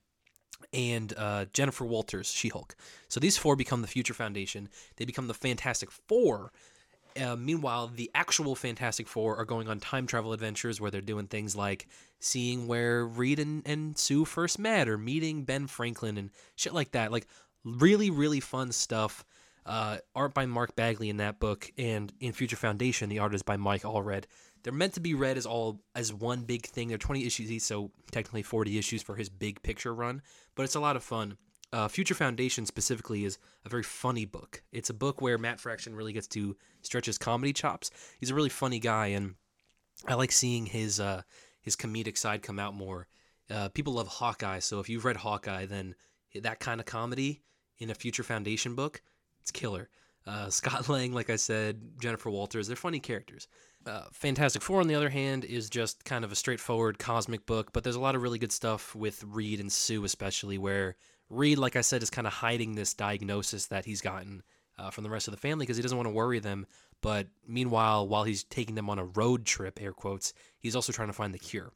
[0.71, 2.75] and uh, Jennifer Walters, She Hulk.
[3.09, 4.69] So these four become the Future Foundation.
[4.95, 6.53] They become the Fantastic Four.
[7.19, 11.27] Uh, meanwhile, the actual Fantastic Four are going on time travel adventures where they're doing
[11.27, 11.87] things like
[12.19, 16.91] seeing where Reed and, and Sue first met or meeting Ben Franklin and shit like
[16.91, 17.11] that.
[17.11, 17.27] Like,
[17.63, 19.23] really, really fun stuff.
[19.65, 23.43] Uh, art by Mark Bagley in that book, and in Future Foundation, the art is
[23.43, 24.25] by Mike Allred.
[24.63, 26.89] They're meant to be read as all as one big thing.
[26.89, 30.21] They're 20 issues each, so technically 40 issues for his big picture run.
[30.55, 31.37] But it's a lot of fun.
[31.73, 34.61] Uh, Future Foundation specifically is a very funny book.
[34.71, 37.89] It's a book where Matt Fraction really gets to stretch his comedy chops.
[38.19, 39.33] He's a really funny guy, and
[40.07, 41.23] I like seeing his uh,
[41.61, 43.07] his comedic side come out more.
[43.49, 45.95] Uh, people love Hawkeye, so if you've read Hawkeye, then
[46.35, 47.41] that kind of comedy
[47.79, 49.01] in a Future Foundation book,
[49.41, 49.89] it's killer.
[50.27, 53.47] Uh, Scott Lang, like I said, Jennifer Walters, they're funny characters.
[53.83, 57.73] Uh, Fantastic Four, on the other hand, is just kind of a straightforward cosmic book,
[57.73, 60.95] but there's a lot of really good stuff with Reed and Sue, especially where
[61.37, 64.43] Reed, like I said, is kind of hiding this diagnosis that he's gotten
[64.77, 66.65] uh, from the rest of the family because he doesn't want to worry them.
[67.01, 71.09] But meanwhile, while he's taking them on a road trip, air quotes, he's also trying
[71.09, 71.71] to find the cure.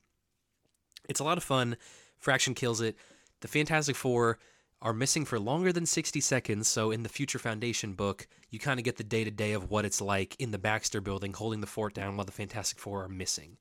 [1.09, 1.77] It's a lot of fun.
[2.17, 2.95] Fraction kills it.
[3.41, 4.39] The Fantastic Four
[4.81, 6.67] are missing for longer than 60 seconds.
[6.67, 9.69] So in the Future Foundation book, you kind of get the day to day of
[9.69, 13.03] what it's like in the Baxter building, holding the fort down while the Fantastic Four
[13.03, 13.57] are missing.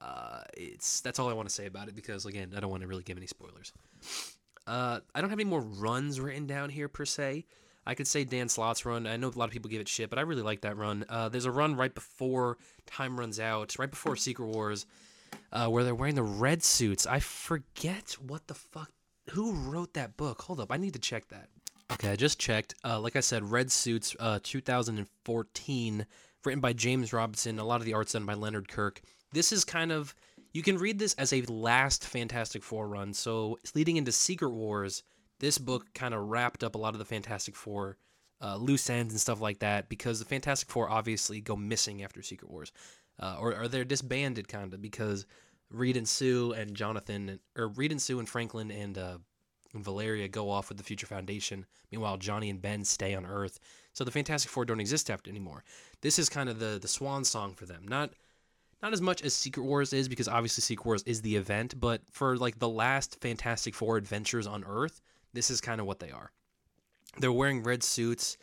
[0.00, 2.82] Uh, it's that's all I want to say about it because again, I don't want
[2.82, 3.72] to really give any spoilers.
[4.66, 7.44] Uh, I don't have any more runs written down here per se.
[7.86, 9.06] I could say Dan Slott's run.
[9.06, 11.04] I know a lot of people give it shit, but I really like that run.
[11.08, 14.86] Uh, there's a run right before time runs out, right before Secret Wars,
[15.52, 17.06] uh, where they're wearing the red suits.
[17.06, 18.90] I forget what the fuck.
[19.30, 20.42] Who wrote that book?
[20.42, 21.48] Hold up, I need to check that.
[21.92, 22.74] Okay, I just checked.
[22.84, 26.06] Uh, like I said, Red Suits, uh, 2014,
[26.44, 27.60] written by James Robinson.
[27.60, 29.00] A lot of the art's done by Leonard Kirk.
[29.32, 30.14] This is kind of
[30.56, 33.12] You can read this as a last Fantastic Four run.
[33.12, 35.02] So leading into Secret Wars,
[35.38, 37.98] this book kind of wrapped up a lot of the Fantastic Four
[38.40, 42.22] uh, loose ends and stuff like that because the Fantastic Four obviously go missing after
[42.22, 42.72] Secret Wars,
[43.20, 45.26] uh, or, or they're disbanded kind of because
[45.70, 49.18] Reed and Sue and Jonathan, or Reed and Sue and Franklin and, uh,
[49.74, 51.66] and Valeria go off with the Future Foundation.
[51.92, 53.60] Meanwhile, Johnny and Ben stay on Earth.
[53.92, 55.64] So the Fantastic Four don't exist after anymore.
[56.00, 57.86] This is kind of the the swan song for them.
[57.86, 58.14] Not
[58.82, 62.02] not as much as Secret Wars is because obviously Secret Wars is the event, but
[62.10, 65.00] for like the last Fantastic Four adventures on Earth,
[65.32, 66.30] this is kind of what they are.
[67.18, 68.36] They're wearing red suits,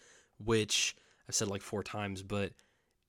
[0.44, 0.96] which
[1.28, 2.52] I've said like four times, but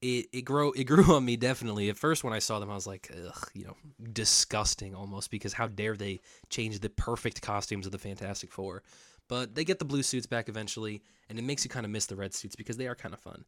[0.02, 1.88] it it grow it grew on me definitely.
[1.88, 3.76] At first, when I saw them, I was like, ugh, you know,
[4.12, 8.82] disgusting almost because how dare they change the perfect costumes of the Fantastic Four?
[9.28, 12.04] But they get the blue suits back eventually, and it makes you kind of miss
[12.04, 13.44] the red suits because they are kind of fun.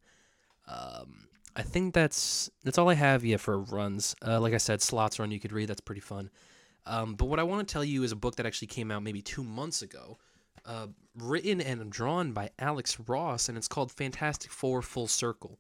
[0.67, 4.15] Um, I think that's that's all I have yeah for runs.
[4.25, 5.69] Uh, like I said, Slott's run you could read.
[5.69, 6.31] That's pretty fun.
[6.85, 9.03] Um, but what I want to tell you is a book that actually came out
[9.03, 10.19] maybe two months ago,
[10.65, 15.59] uh, written and drawn by Alex Ross, and it's called Fantastic Four Full Circle.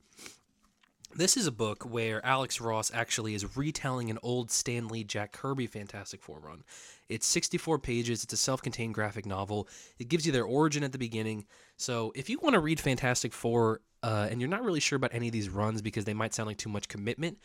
[1.16, 5.32] This is a book where Alex Ross actually is retelling an old Stan Lee Jack
[5.32, 6.62] Kirby Fantastic Four run.
[7.08, 9.66] It's 64 pages, it's a self contained graphic novel.
[9.98, 11.46] It gives you their origin at the beginning.
[11.78, 15.14] So if you want to read Fantastic Four uh, and you're not really sure about
[15.14, 17.38] any of these runs because they might sound like too much commitment,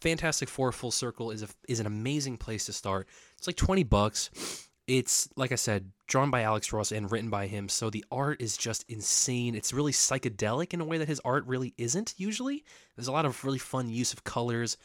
[0.00, 3.08] Fantastic Four Full Circle is a, is an amazing place to start.
[3.36, 4.67] It's like 20 bucks.
[4.88, 8.40] It's like I said, drawn by Alex Ross and written by him, so the art
[8.40, 9.54] is just insane.
[9.54, 12.64] It's really psychedelic in a way that his art really isn't usually.
[12.96, 14.78] There's a lot of really fun use of colors.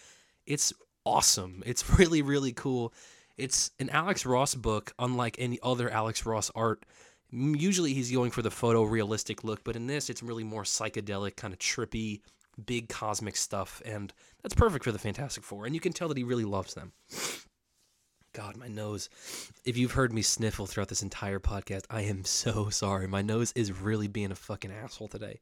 [0.45, 0.73] It's
[1.05, 1.63] awesome.
[1.65, 2.93] It's really really cool.
[3.37, 6.85] It's an Alex Ross book unlike any other Alex Ross art.
[7.31, 11.53] Usually he's going for the photorealistic look, but in this it's really more psychedelic, kind
[11.53, 12.19] of trippy,
[12.65, 14.11] big cosmic stuff and
[14.41, 16.91] that's perfect for the Fantastic Four and you can tell that he really loves them.
[18.33, 19.09] God, my nose.
[19.63, 23.07] If you've heard me sniffle throughout this entire podcast, I am so sorry.
[23.07, 25.39] My nose is really being a fucking asshole today.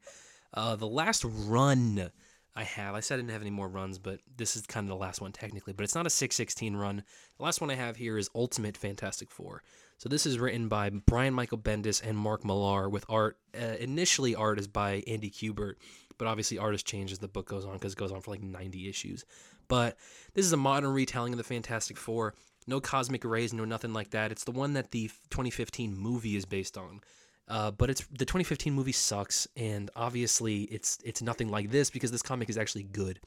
[0.54, 2.12] Uh, the last run
[2.54, 4.90] I have, I said I didn't have any more runs, but this is kind of
[4.90, 7.04] the last one technically, but it's not a 616 run.
[7.38, 9.64] The last one I have here is Ultimate Fantastic Four.
[9.98, 13.38] So this is written by Brian Michael Bendis and Mark Millar with art.
[13.58, 15.76] Uh, initially, art is by Andy Kubert,
[16.18, 18.32] but obviously art has changed as the book goes on because it goes on for
[18.32, 19.24] like 90 issues.
[19.70, 19.96] But
[20.34, 22.34] this is a modern retelling of the Fantastic Four
[22.68, 24.32] no cosmic rays, no nothing like that.
[24.32, 27.02] It's the one that the 2015 movie is based on.
[27.48, 32.12] Uh, but it's the 2015 movie sucks, and obviously it's it's nothing like this because
[32.12, 33.20] this comic is actually good.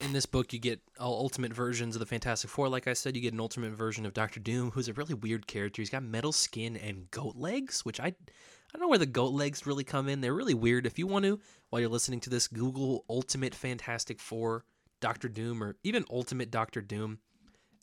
[0.00, 2.68] In this book, you get all ultimate versions of the Fantastic Four.
[2.68, 5.46] Like I said, you get an ultimate version of Doctor Doom, who's a really weird
[5.46, 5.80] character.
[5.80, 9.32] He's got metal skin and goat legs, which I I don't know where the goat
[9.32, 10.20] legs really come in.
[10.20, 10.86] They're really weird.
[10.86, 11.38] If you want to,
[11.70, 14.64] while you're listening to this, Google Ultimate Fantastic Four
[15.00, 17.18] Doctor Doom or even Ultimate Doctor Doom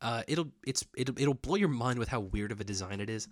[0.01, 3.09] uh, it'll it's it'll, it'll blow your mind with how weird of a design it
[3.09, 3.27] is.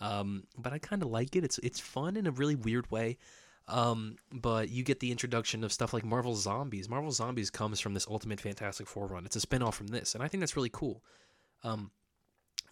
[0.00, 1.44] Um, but I kind of like it.
[1.44, 3.18] It's it's fun in a really weird way.
[3.68, 6.88] Um, but you get the introduction of stuff like Marvel Zombies.
[6.88, 9.24] Marvel Zombies comes from this Ultimate Fantastic Four run.
[9.24, 11.02] It's a spinoff from this, and I think that's really cool.
[11.62, 11.90] Um,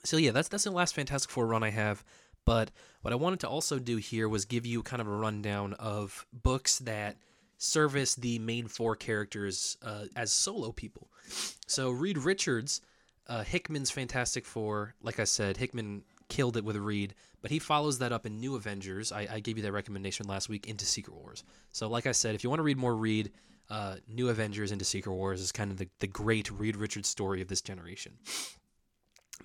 [0.04, 2.04] so yeah, that's that's the last Fantastic Four run I have.
[2.44, 2.70] But
[3.02, 6.26] what I wanted to also do here was give you kind of a rundown of
[6.32, 7.16] books that
[7.58, 11.10] service the main four characters uh, as solo people.
[11.66, 12.80] So Reed Richards
[13.28, 17.98] uh, Hickman's Fantastic Four, like I said, Hickman killed it with Reed, but he follows
[17.98, 19.12] that up in New Avengers.
[19.12, 21.44] I, I, gave you that recommendation last week into Secret Wars.
[21.72, 23.32] So, like I said, if you want to read more Reed,
[23.70, 27.42] uh, New Avengers into Secret Wars is kind of the, the great Reed Richards story
[27.42, 28.14] of this generation.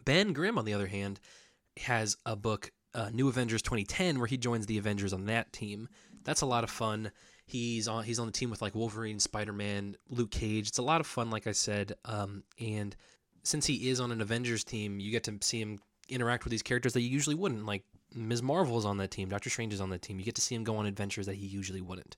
[0.05, 1.19] Ben Grimm, on the other hand,
[1.77, 5.89] has a book, uh, New Avengers 2010, where he joins the Avengers on that team.
[6.23, 7.11] That's a lot of fun.
[7.45, 10.69] He's on he's on the team with like Wolverine, Spider Man, Luke Cage.
[10.69, 11.93] It's a lot of fun, like I said.
[12.05, 12.95] Um, and
[13.43, 15.79] since he is on an Avengers team, you get to see him
[16.09, 17.65] interact with these characters that you usually wouldn't.
[17.65, 17.83] Like
[18.15, 18.41] Ms.
[18.41, 20.19] Marvel is on that team, Doctor Strange is on that team.
[20.19, 22.17] You get to see him go on adventures that he usually wouldn't.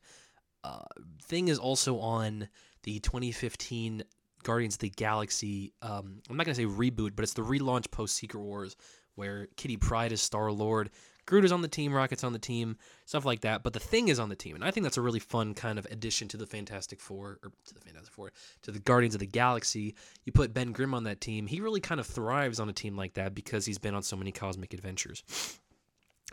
[0.63, 0.83] Uh,
[1.21, 2.47] Thing is also on
[2.83, 4.03] the 2015
[4.43, 5.73] Guardians of the Galaxy.
[5.81, 8.75] Um, I'm not gonna say reboot, but it's the relaunch post Secret Wars,
[9.15, 10.91] where Kitty Pryde is Star Lord.
[11.25, 13.63] Groot is on the team, Rocket's on the team, stuff like that.
[13.63, 15.79] But the Thing is on the team, and I think that's a really fun kind
[15.79, 18.31] of addition to the Fantastic Four, or to the Fantastic Four,
[18.63, 19.95] to the Guardians of the Galaxy.
[20.23, 22.95] You put Ben Grimm on that team, he really kind of thrives on a team
[22.95, 25.23] like that because he's been on so many cosmic adventures.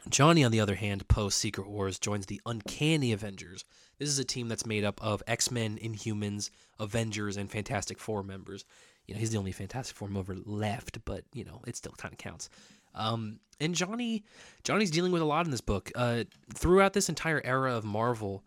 [0.09, 3.65] Johnny, on the other hand, post Secret Wars, joins the Uncanny Avengers.
[3.99, 6.51] This is a team that's made up of X Men, Inhumans,
[6.81, 8.65] Avengers, and Fantastic Four members.
[9.07, 12.13] You know, he's the only Fantastic Four member left, but you know, it still kind
[12.13, 12.49] of counts.
[12.95, 14.25] Um, and Johnny,
[14.65, 15.91] Johnny's dealing with a lot in this book.
[15.95, 18.43] Uh, throughout this entire era of Marvel,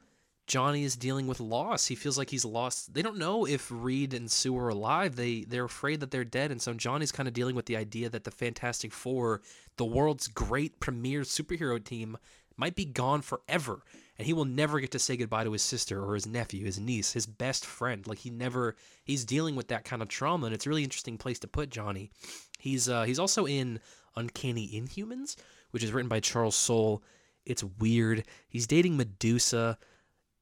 [0.47, 1.87] Johnny is dealing with loss.
[1.87, 2.93] He feels like he's lost.
[2.93, 5.15] They don't know if Reed and Sue are alive.
[5.15, 8.09] They they're afraid that they're dead, and so Johnny's kind of dealing with the idea
[8.09, 9.41] that the Fantastic Four,
[9.77, 12.17] the world's great premier superhero team,
[12.57, 13.81] might be gone forever,
[14.19, 16.79] and he will never get to say goodbye to his sister or his nephew, his
[16.79, 18.05] niece, his best friend.
[18.05, 21.17] Like he never he's dealing with that kind of trauma, and it's a really interesting
[21.17, 22.11] place to put Johnny.
[22.59, 23.79] He's uh, he's also in
[24.15, 25.35] Uncanny Inhumans,
[25.71, 27.03] which is written by Charles Soule.
[27.45, 28.23] It's weird.
[28.47, 29.77] He's dating Medusa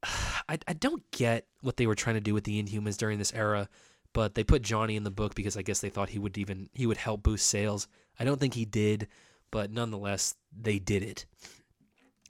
[0.50, 3.34] I, I don't get what they were trying to do with the Inhumans during this
[3.34, 3.70] era,
[4.14, 6.70] but they put Johnny in the book because I guess they thought he would even
[6.74, 7.88] he would help boost sales.
[8.20, 9.08] I don't think he did,
[9.52, 11.26] but nonetheless they did it.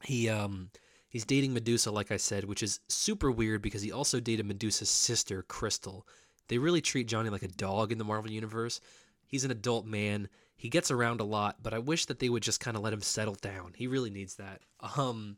[0.03, 0.69] He um
[1.09, 4.89] he's dating Medusa like I said, which is super weird because he also dated Medusa's
[4.89, 6.07] sister Crystal.
[6.47, 8.79] They really treat Johnny like a dog in the Marvel universe.
[9.25, 10.29] He's an adult man.
[10.55, 12.93] He gets around a lot, but I wish that they would just kind of let
[12.93, 13.73] him settle down.
[13.75, 14.61] He really needs that.
[14.97, 15.37] Um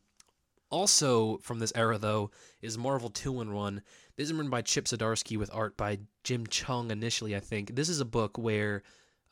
[0.70, 3.82] also from this era, though, is Marvel 2 in 1.
[4.16, 7.76] This is written by Chip Zdarsky with art by Jim Cheung initially, I think.
[7.76, 8.82] This is a book where,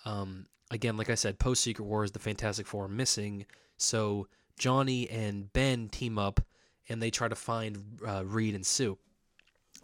[0.05, 3.47] um, again, like I said, post Secret Wars, the Fantastic Four are missing.
[3.77, 6.41] So Johnny and Ben team up
[6.89, 8.99] and they try to find uh, Reed and Sue.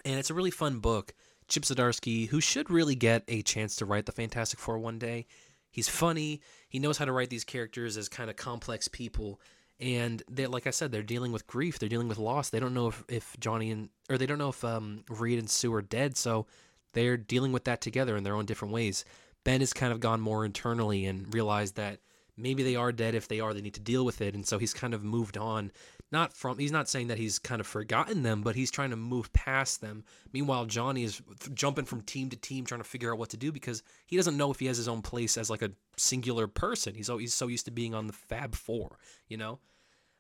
[0.05, 1.15] And it's a really fun book.
[1.49, 5.27] Chip Zdarsky, who should really get a chance to write the Fantastic Four one day.
[5.71, 6.41] He's funny.
[6.69, 9.41] He knows how to write these characters as kind of complex people
[9.81, 11.79] and they like I said, they're dealing with grief.
[11.79, 12.51] They're dealing with loss.
[12.51, 15.49] They don't know if, if Johnny and or they don't know if um, Reed and
[15.49, 16.17] Sue are dead.
[16.17, 16.47] So
[16.93, 19.05] they're dealing with that together in their own different ways.
[19.43, 22.01] Ben has kind of gone more internally and realized that
[22.41, 23.15] maybe they are dead.
[23.15, 24.35] If they are, they need to deal with it.
[24.35, 25.71] And so he's kind of moved on.
[26.13, 28.97] Not from he's not saying that he's kind of forgotten them, but he's trying to
[28.97, 30.05] move past them.
[30.33, 31.23] Meanwhile, Johnny is
[31.55, 34.37] jumping from team to team trying to figure out what to do because he doesn't
[34.37, 36.95] know if he has his own place as like a singular person.
[36.95, 38.99] He's always so used to being on the Fab Four,
[39.29, 39.61] you know.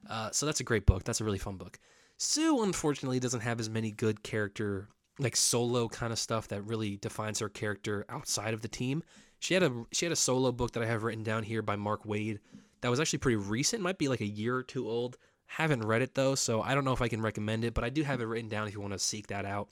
[0.09, 1.03] Uh, so that's a great book.
[1.03, 1.79] That's a really fun book.
[2.19, 6.97] Sue, unfortunately, doesn't have as many good character, like solo kind of stuff that really
[6.99, 9.03] defines her character outside of the team.
[9.41, 11.75] She had a she had a solo book that I have written down here by
[11.77, 12.39] Mark Waid
[12.83, 13.83] that was actually pretty recent.
[13.83, 15.17] Might be like a year or two old.
[15.47, 17.75] Haven't read it though, so I don't know if I can recommend it.
[17.75, 19.69] But I do have it written down if you want to seek that out.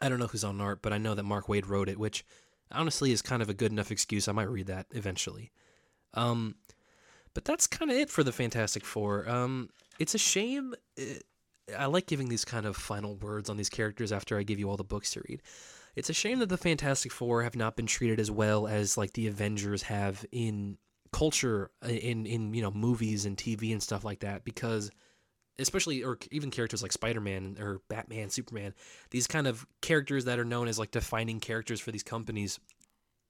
[0.00, 2.24] I don't know who's on art, but I know that Mark Waid wrote it, which
[2.72, 4.28] honestly is kind of a good enough excuse.
[4.28, 5.50] I might read that eventually.
[6.14, 6.54] Um,
[7.34, 9.28] but that's kind of it for the Fantastic Four.
[9.28, 10.74] Um, it's a shame.
[10.96, 11.24] It,
[11.72, 14.58] uh, I like giving these kind of final words on these characters after I give
[14.58, 15.42] you all the books to read.
[15.96, 19.12] It's a shame that the Fantastic Four have not been treated as well as like
[19.12, 20.78] the Avengers have in
[21.12, 24.44] culture, uh, in in you know movies and TV and stuff like that.
[24.44, 24.90] Because
[25.58, 28.74] especially or even characters like Spider-Man or Batman, Superman,
[29.10, 32.58] these kind of characters that are known as like defining characters for these companies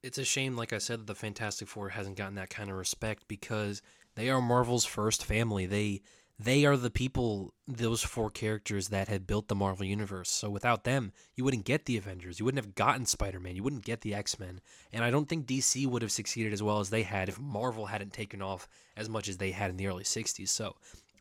[0.03, 2.77] it's a shame, like I said, that the Fantastic Four hasn't gotten that kind of
[2.77, 3.81] respect because
[4.15, 5.65] they are Marvel's first family.
[5.65, 6.01] They
[6.43, 10.29] they are the people, those four characters that had built the Marvel universe.
[10.29, 12.39] So without them, you wouldn't get the Avengers.
[12.39, 13.55] You wouldn't have gotten Spider Man.
[13.55, 14.61] You wouldn't get the X Men.
[14.91, 17.85] And I don't think DC would have succeeded as well as they had if Marvel
[17.85, 20.49] hadn't taken off as much as they had in the early '60s.
[20.49, 20.75] So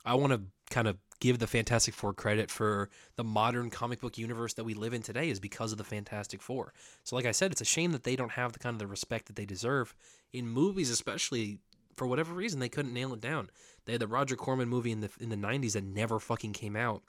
[0.05, 0.43] I want to
[0.75, 4.75] kind of give the Fantastic Four credit for the modern comic book universe that we
[4.75, 6.73] live in today is because of the Fantastic Four.
[7.05, 8.87] So, like I said, it's a shame that they don't have the kind of the
[8.87, 9.95] respect that they deserve
[10.33, 11.59] in movies, especially
[11.97, 13.51] for whatever reason they couldn't nail it down.
[13.85, 16.77] They had the Roger Corman movie in the in the '90s that never fucking came
[16.77, 17.03] out,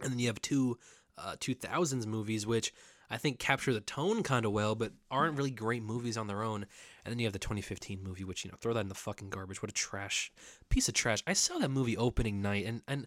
[0.00, 0.78] and then you have two
[1.18, 2.72] uh, 2000s movies which
[3.08, 6.42] I think capture the tone kind of well, but aren't really great movies on their
[6.42, 6.66] own.
[7.04, 9.30] And then you have the 2015 movie, which you know, throw that in the fucking
[9.30, 9.62] garbage.
[9.62, 10.32] What a trash
[10.70, 11.22] piece of trash.
[11.26, 13.06] I saw that movie opening night, and and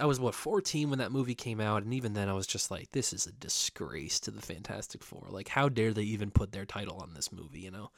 [0.00, 2.70] I was what 14 when that movie came out, and even then I was just
[2.70, 5.26] like, this is a disgrace to the Fantastic Four.
[5.30, 7.60] Like, how dare they even put their title on this movie?
[7.60, 7.90] You know,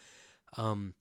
[0.56, 0.94] um,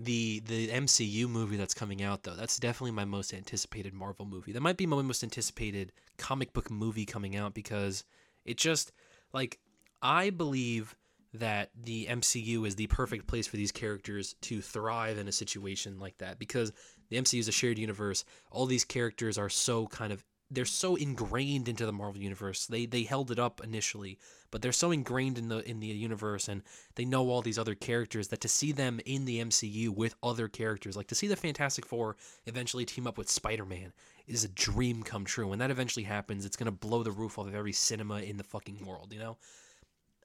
[0.00, 4.52] the the MCU movie that's coming out though, that's definitely my most anticipated Marvel movie.
[4.52, 8.04] That might be my most anticipated comic book movie coming out because
[8.44, 8.92] it just
[9.32, 9.58] like
[10.00, 10.96] I believe
[11.34, 15.98] that the MCU is the perfect place for these characters to thrive in a situation
[15.98, 16.72] like that because
[17.10, 18.24] the MCU is a shared universe.
[18.52, 22.66] All these characters are so kind of they're so ingrained into the Marvel universe.
[22.66, 24.18] They they held it up initially,
[24.50, 26.62] but they're so ingrained in the in the universe and
[26.94, 30.48] they know all these other characters that to see them in the MCU with other
[30.48, 32.16] characters, like to see the Fantastic Four
[32.46, 33.92] eventually team up with Spider-Man
[34.28, 35.48] is a dream come true.
[35.48, 38.36] When that eventually happens, it's going to blow the roof off of every cinema in
[38.36, 39.38] the fucking world, you know?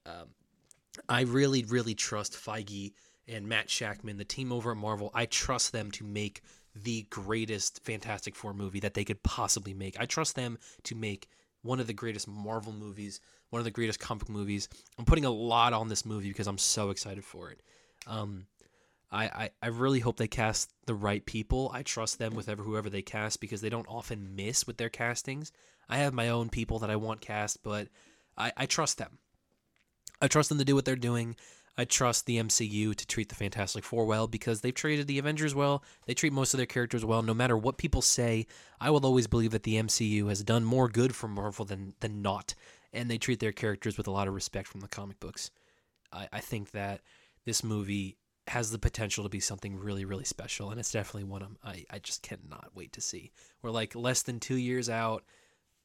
[0.05, 0.27] Um,
[1.07, 2.93] I really, really trust Feige
[3.27, 5.09] and Matt Shakman, the team over at Marvel.
[5.13, 6.41] I trust them to make
[6.75, 9.99] the greatest Fantastic Four movie that they could possibly make.
[9.99, 11.29] I trust them to make
[11.61, 14.69] one of the greatest Marvel movies, one of the greatest comic movies.
[14.97, 17.61] I'm putting a lot on this movie because I'm so excited for it.
[18.07, 18.47] Um,
[19.11, 21.71] I, I, I really hope they cast the right people.
[21.73, 24.89] I trust them with ever whoever they cast because they don't often miss with their
[24.89, 25.51] castings.
[25.87, 27.89] I have my own people that I want cast, but
[28.37, 29.19] I, I trust them.
[30.21, 31.35] I trust them to do what they're doing.
[31.77, 35.55] I trust the MCU to treat the Fantastic Four well because they've treated the Avengers
[35.55, 35.83] well.
[36.05, 37.23] They treat most of their characters well.
[37.23, 38.45] No matter what people say,
[38.79, 42.21] I will always believe that the MCU has done more good for Marvel than than
[42.21, 42.53] not,
[42.91, 45.49] and they treat their characters with a lot of respect from the comic books.
[46.11, 47.01] I, I think that
[47.45, 48.17] this movie
[48.47, 51.85] has the potential to be something really, really special, and it's definitely one I'm, I
[51.89, 53.31] I just cannot wait to see.
[53.63, 55.23] We're like less than two years out.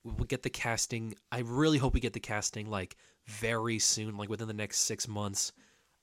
[0.04, 1.14] We'll get the casting.
[1.32, 5.08] I really hope we get the casting like very soon, like within the next six
[5.08, 5.52] months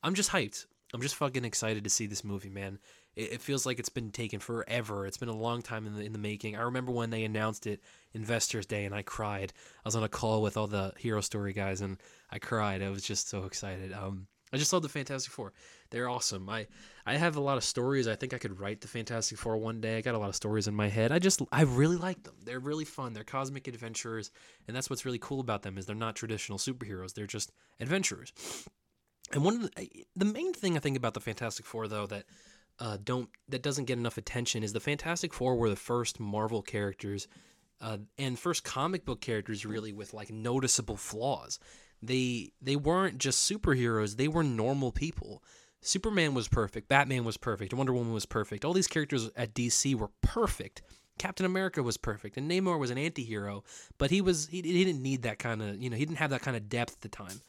[0.06, 0.68] I'm just hyped.
[0.94, 2.78] I'm just fucking excited to see this movie, man.
[3.16, 5.08] It, it, feels like it's been taken forever.
[5.08, 6.56] It's been a long time in the in the making.
[6.56, 7.82] I remember when they announced it
[8.14, 9.52] Investors Day, and I cried.
[9.84, 11.98] I was on a call with all the Hero Story guys, and
[12.30, 12.84] I cried.
[12.84, 13.94] I was just so excited.
[13.94, 15.54] Um, I just love the Fantastic Four.
[15.90, 16.48] They're awesome.
[16.50, 16.68] I
[17.08, 18.08] I have a lot of stories.
[18.08, 19.98] I think I could write the Fantastic Four one day.
[19.98, 21.12] I got a lot of stories in my head.
[21.12, 22.36] I just I really like them.
[22.44, 23.14] They're really fun.
[23.14, 24.30] They're cosmic adventurers,
[24.68, 27.16] and that's what's really cool about them is they're not traditional superheroes.
[27.16, 28.34] They're just adventurers.
[29.32, 32.26] And one of the the main thing I think about the Fantastic Four though that
[32.80, 36.62] uh, don't that doesn't get enough attention is the Fantastic Four were the first Marvel
[36.62, 37.28] characters
[37.82, 41.60] uh, and first comic book characters really with like noticeable flaws.
[42.02, 45.44] They they weren't just superheroes; they were normal people.
[45.82, 48.66] Superman was perfect, Batman was perfect, Wonder Woman was perfect.
[48.66, 50.82] All these characters at DC were perfect.
[51.20, 53.64] Captain America was perfect, and Namor was an anti-hero,
[53.98, 56.32] but he was he, he didn't need that kind of you know he didn't have
[56.32, 57.40] that kind of depth at the time.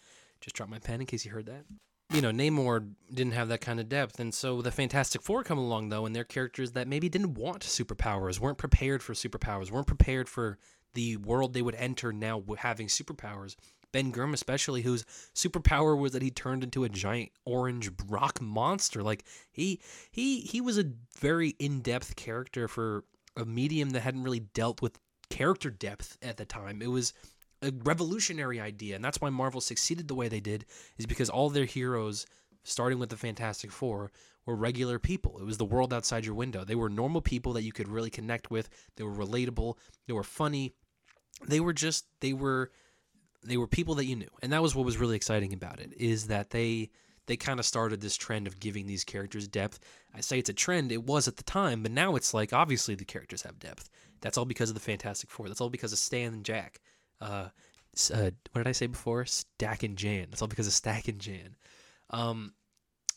[0.47, 1.65] Just dropped my pen in case you heard that.
[2.11, 5.59] You know, Namor didn't have that kind of depth, and so the Fantastic Four come
[5.59, 9.89] along though, and they're characters that maybe didn't want superpowers, weren't prepared for superpowers, weren't
[9.89, 10.57] prepared for
[10.95, 13.57] the world they would enter now having superpowers.
[13.91, 19.03] Ben Grimm, especially, whose superpower was that he turned into a giant orange rock monster.
[19.03, 19.81] Like he
[20.13, 23.03] he he was a very in depth character for
[23.37, 24.97] a medium that hadn't really dealt with
[25.29, 26.81] character depth at the time.
[26.83, 27.15] It was
[27.67, 30.65] a revolutionary idea, and that's why Marvel succeeded the way they did,
[30.99, 32.27] is because all their heroes,
[32.63, 34.13] starting with the Fantastic Four,
[34.47, 35.39] were regular people.
[35.39, 36.65] It was the world outside your window.
[36.65, 38.69] They were normal people that you could really connect with.
[38.97, 39.75] They were relatable.
[40.07, 40.73] They were funny.
[41.47, 42.71] They were just they were
[43.45, 45.93] they were people that you knew, and that was what was really exciting about it.
[45.97, 46.91] Is that they
[47.27, 49.81] they kind of started this trend of giving these characters depth.
[50.15, 50.93] I say it's a trend.
[50.93, 53.91] It was at the time, but now it's like obviously the characters have depth.
[54.21, 55.49] That's all because of the Fantastic Four.
[55.49, 56.81] That's all because of Stan and Jack
[57.21, 57.49] uh,
[58.13, 59.25] uh, what did I say before?
[59.25, 60.27] Stack and Jan.
[60.31, 61.57] That's all because of Stack and Jan.
[62.11, 62.55] Um,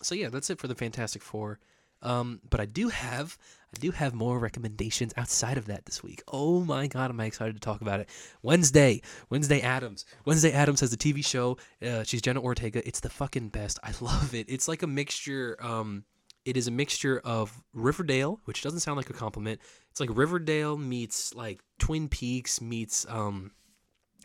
[0.01, 1.59] so yeah, that's it for the Fantastic Four.
[2.01, 3.37] Um, but I do have
[3.75, 6.23] I do have more recommendations outside of that this week.
[6.27, 8.09] Oh my god, am I excited to talk about it?
[8.41, 10.05] Wednesday, Wednesday Addams.
[10.25, 11.57] Wednesday Addams has a TV show.
[11.85, 12.87] Uh, she's Jenna Ortega.
[12.87, 13.79] It's the fucking best.
[13.83, 14.45] I love it.
[14.49, 15.57] It's like a mixture.
[15.61, 16.05] Um,
[16.45, 19.59] it is a mixture of Riverdale, which doesn't sound like a compliment.
[19.91, 23.51] It's like Riverdale meets like Twin Peaks meets um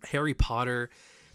[0.05, 0.91] Harry Potter.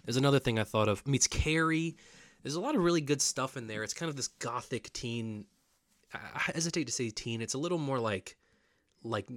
[0.05, 1.95] There's another thing I thought of meets Carrie.
[2.43, 3.84] There's a lot of really good stuff in there.
[3.84, 5.45] It's kind of this gothic teen.
[6.13, 7.41] I hesitate to say teen.
[7.41, 8.38] It's a little more like,
[9.03, 9.30] like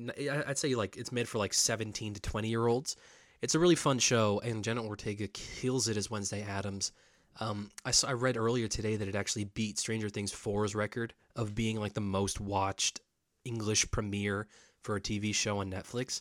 [0.47, 2.97] I'd say like it's made for like 17 to 20 year olds.
[3.43, 6.93] It's a really fun show, and Jenna Ortega kills it as Wednesday Addams.
[7.41, 11.13] Um, I saw, I read earlier today that it actually beat Stranger Things 4's record
[11.35, 13.01] of being like the most watched
[13.45, 14.47] English premiere
[14.83, 16.21] for a TV show on Netflix.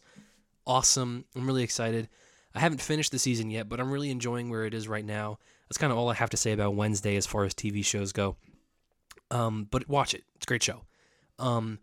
[0.66, 1.26] Awesome!
[1.36, 2.10] I'm really excited.
[2.54, 5.40] I haven't finished the season yet, but I'm really enjoying where it is right now.
[5.68, 8.12] That's kind of all I have to say about Wednesday as far as TV shows
[8.12, 8.36] go.
[9.30, 10.82] Um, but watch it; it's a great show.
[11.40, 11.80] Um,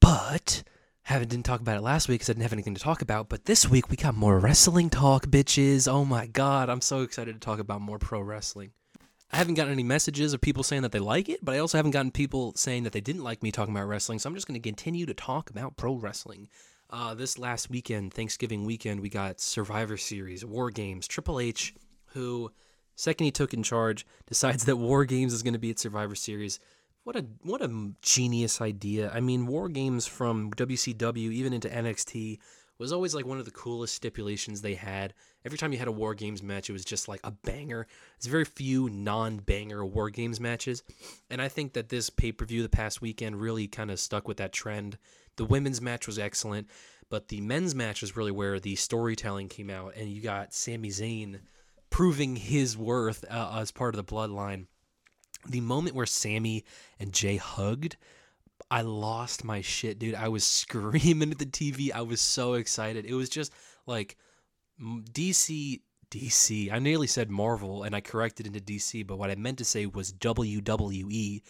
[0.00, 0.62] but
[1.02, 3.28] haven't didn't talk about it last week because I didn't have anything to talk about.
[3.28, 5.90] But this week we got more wrestling talk, bitches.
[5.90, 8.72] Oh my god, I'm so excited to talk about more pro wrestling.
[9.32, 11.78] I haven't gotten any messages of people saying that they like it, but I also
[11.78, 14.18] haven't gotten people saying that they didn't like me talking about wrestling.
[14.18, 16.48] So I'm just going to continue to talk about pro wrestling.
[16.88, 21.74] Uh, this last weekend, Thanksgiving weekend, we got Survivor Series, War Games, Triple H,
[22.06, 22.52] who
[22.94, 26.14] second he took in charge, decides that War Games is going to be at Survivor
[26.14, 26.60] Series.
[27.02, 29.10] What a what a genius idea!
[29.12, 32.38] I mean, War Games from WCW even into NXT
[32.78, 35.14] was always like one of the coolest stipulations they had.
[35.44, 37.86] Every time you had a War Games match, it was just like a banger.
[38.18, 40.82] There's very few non-banger War Games matches,
[41.30, 44.52] and I think that this pay-per-view the past weekend really kind of stuck with that
[44.52, 44.98] trend
[45.36, 46.68] the women's match was excellent,
[47.08, 50.88] but the men's match was really where the storytelling came out, and you got Sami
[50.88, 51.40] Zayn
[51.90, 54.66] proving his worth uh, as part of the bloodline.
[55.48, 56.64] The moment where Sami
[56.98, 57.96] and Jey hugged,
[58.70, 60.14] I lost my shit, dude.
[60.14, 61.92] I was screaming at the TV.
[61.92, 63.04] I was so excited.
[63.04, 63.52] It was just
[63.86, 64.16] like
[64.80, 65.80] DC
[66.10, 66.72] DC.
[66.72, 69.86] I nearly said Marvel and I corrected into DC, but what I meant to say
[69.86, 71.42] was WWE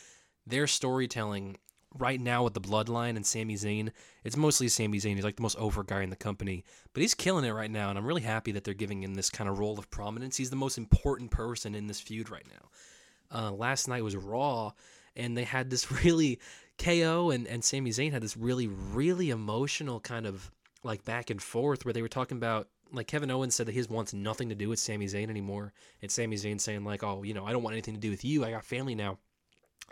[0.47, 1.57] their storytelling
[2.01, 3.91] right now with the bloodline and Sami Zayn,
[4.25, 5.15] it's mostly Sami Zayn.
[5.15, 7.91] He's like the most over guy in the company, but he's killing it right now,
[7.91, 10.37] and I'm really happy that they're giving him this kind of role of prominence.
[10.37, 13.39] He's the most important person in this feud right now.
[13.39, 14.73] Uh, last night was Raw,
[15.15, 16.39] and they had this really
[16.79, 20.51] KO and and Sami Zayn had this really really emotional kind of
[20.83, 23.83] like back and forth where they were talking about like Kevin Owens said that he
[23.89, 25.73] wants nothing to do with Sami Zayn anymore,
[26.03, 28.25] and Sami Zayn saying like, "Oh, you know, I don't want anything to do with
[28.25, 28.45] you.
[28.45, 29.19] I got family now."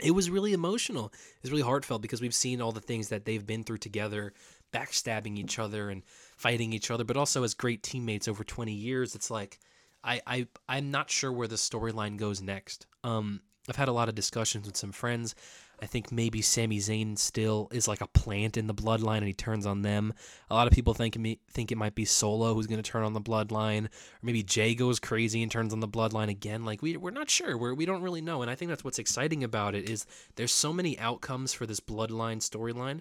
[0.00, 1.06] It was really emotional.
[1.06, 4.32] It was really heartfelt because we've seen all the things that they've been through together,
[4.72, 6.02] backstabbing each other and
[6.36, 9.14] fighting each other, but also as great teammates over 20 years.
[9.14, 9.60] It's like
[10.02, 12.86] I I I'm not sure where the storyline goes next.
[13.04, 15.34] Um, I've had a lot of discussions with some friends.
[15.82, 19.32] I think maybe Sami Zayn still is like a plant in the bloodline and he
[19.32, 20.14] turns on them.
[20.50, 23.02] A lot of people think me think it might be Solo who's going to turn
[23.04, 23.90] on the bloodline, or
[24.22, 26.64] maybe Jey goes crazy and turns on the bloodline again.
[26.64, 27.56] Like we we're not sure.
[27.56, 28.42] We're, we don't really know.
[28.42, 30.06] And I think that's what's exciting about it is
[30.36, 33.00] there's so many outcomes for this bloodline storyline,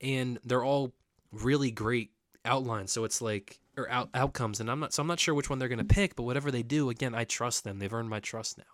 [0.00, 0.92] and they're all
[1.32, 2.10] really great
[2.44, 2.92] outlines.
[2.92, 5.58] So it's like or out, outcomes, and I'm not so I'm not sure which one
[5.58, 6.16] they're going to pick.
[6.16, 7.78] But whatever they do, again, I trust them.
[7.78, 8.64] They've earned my trust now.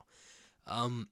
[0.66, 1.09] Um,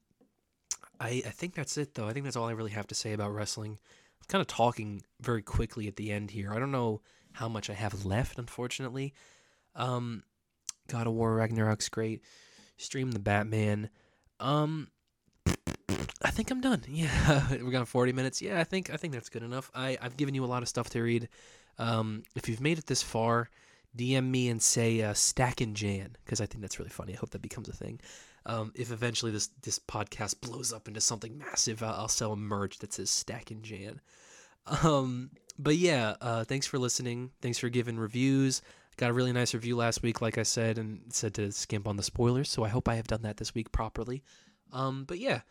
[0.99, 2.07] I, I think that's it though.
[2.07, 3.77] I think that's all I really have to say about wrestling.
[4.19, 6.53] I'm kind of talking very quickly at the end here.
[6.53, 7.01] I don't know
[7.33, 9.13] how much I have left, unfortunately.
[9.75, 10.23] Um,
[10.87, 12.21] God of War Ragnarok's great.
[12.77, 13.89] Stream the Batman.
[14.39, 14.89] Um,
[16.21, 16.83] I think I'm done.
[16.89, 18.41] Yeah, we're going 40 minutes.
[18.41, 19.69] Yeah, I think I think that's good enough.
[19.75, 21.29] I I've given you a lot of stuff to read.
[21.77, 23.49] Um, if you've made it this far,
[23.97, 27.13] DM me and say uh, Stack and Jan because I think that's really funny.
[27.13, 27.99] I hope that becomes a thing.
[28.45, 32.37] Um, if eventually this this podcast blows up into something massive, I'll, I'll sell a
[32.37, 34.01] merch that says Stack and Jan.
[34.83, 37.31] Um, but yeah, uh, thanks for listening.
[37.41, 38.61] Thanks for giving reviews.
[38.97, 41.97] Got a really nice review last week, like I said, and said to skimp on
[41.97, 42.49] the spoilers.
[42.49, 44.23] So I hope I have done that this week properly.
[44.71, 45.41] Um, but yeah,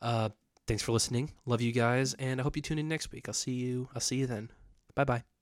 [0.00, 0.28] uh,
[0.66, 1.32] thanks for listening.
[1.44, 3.28] Love you guys, and I hope you tune in next week.
[3.28, 3.88] I'll see you.
[3.94, 4.50] I'll see you then.
[4.94, 5.33] Bye bye.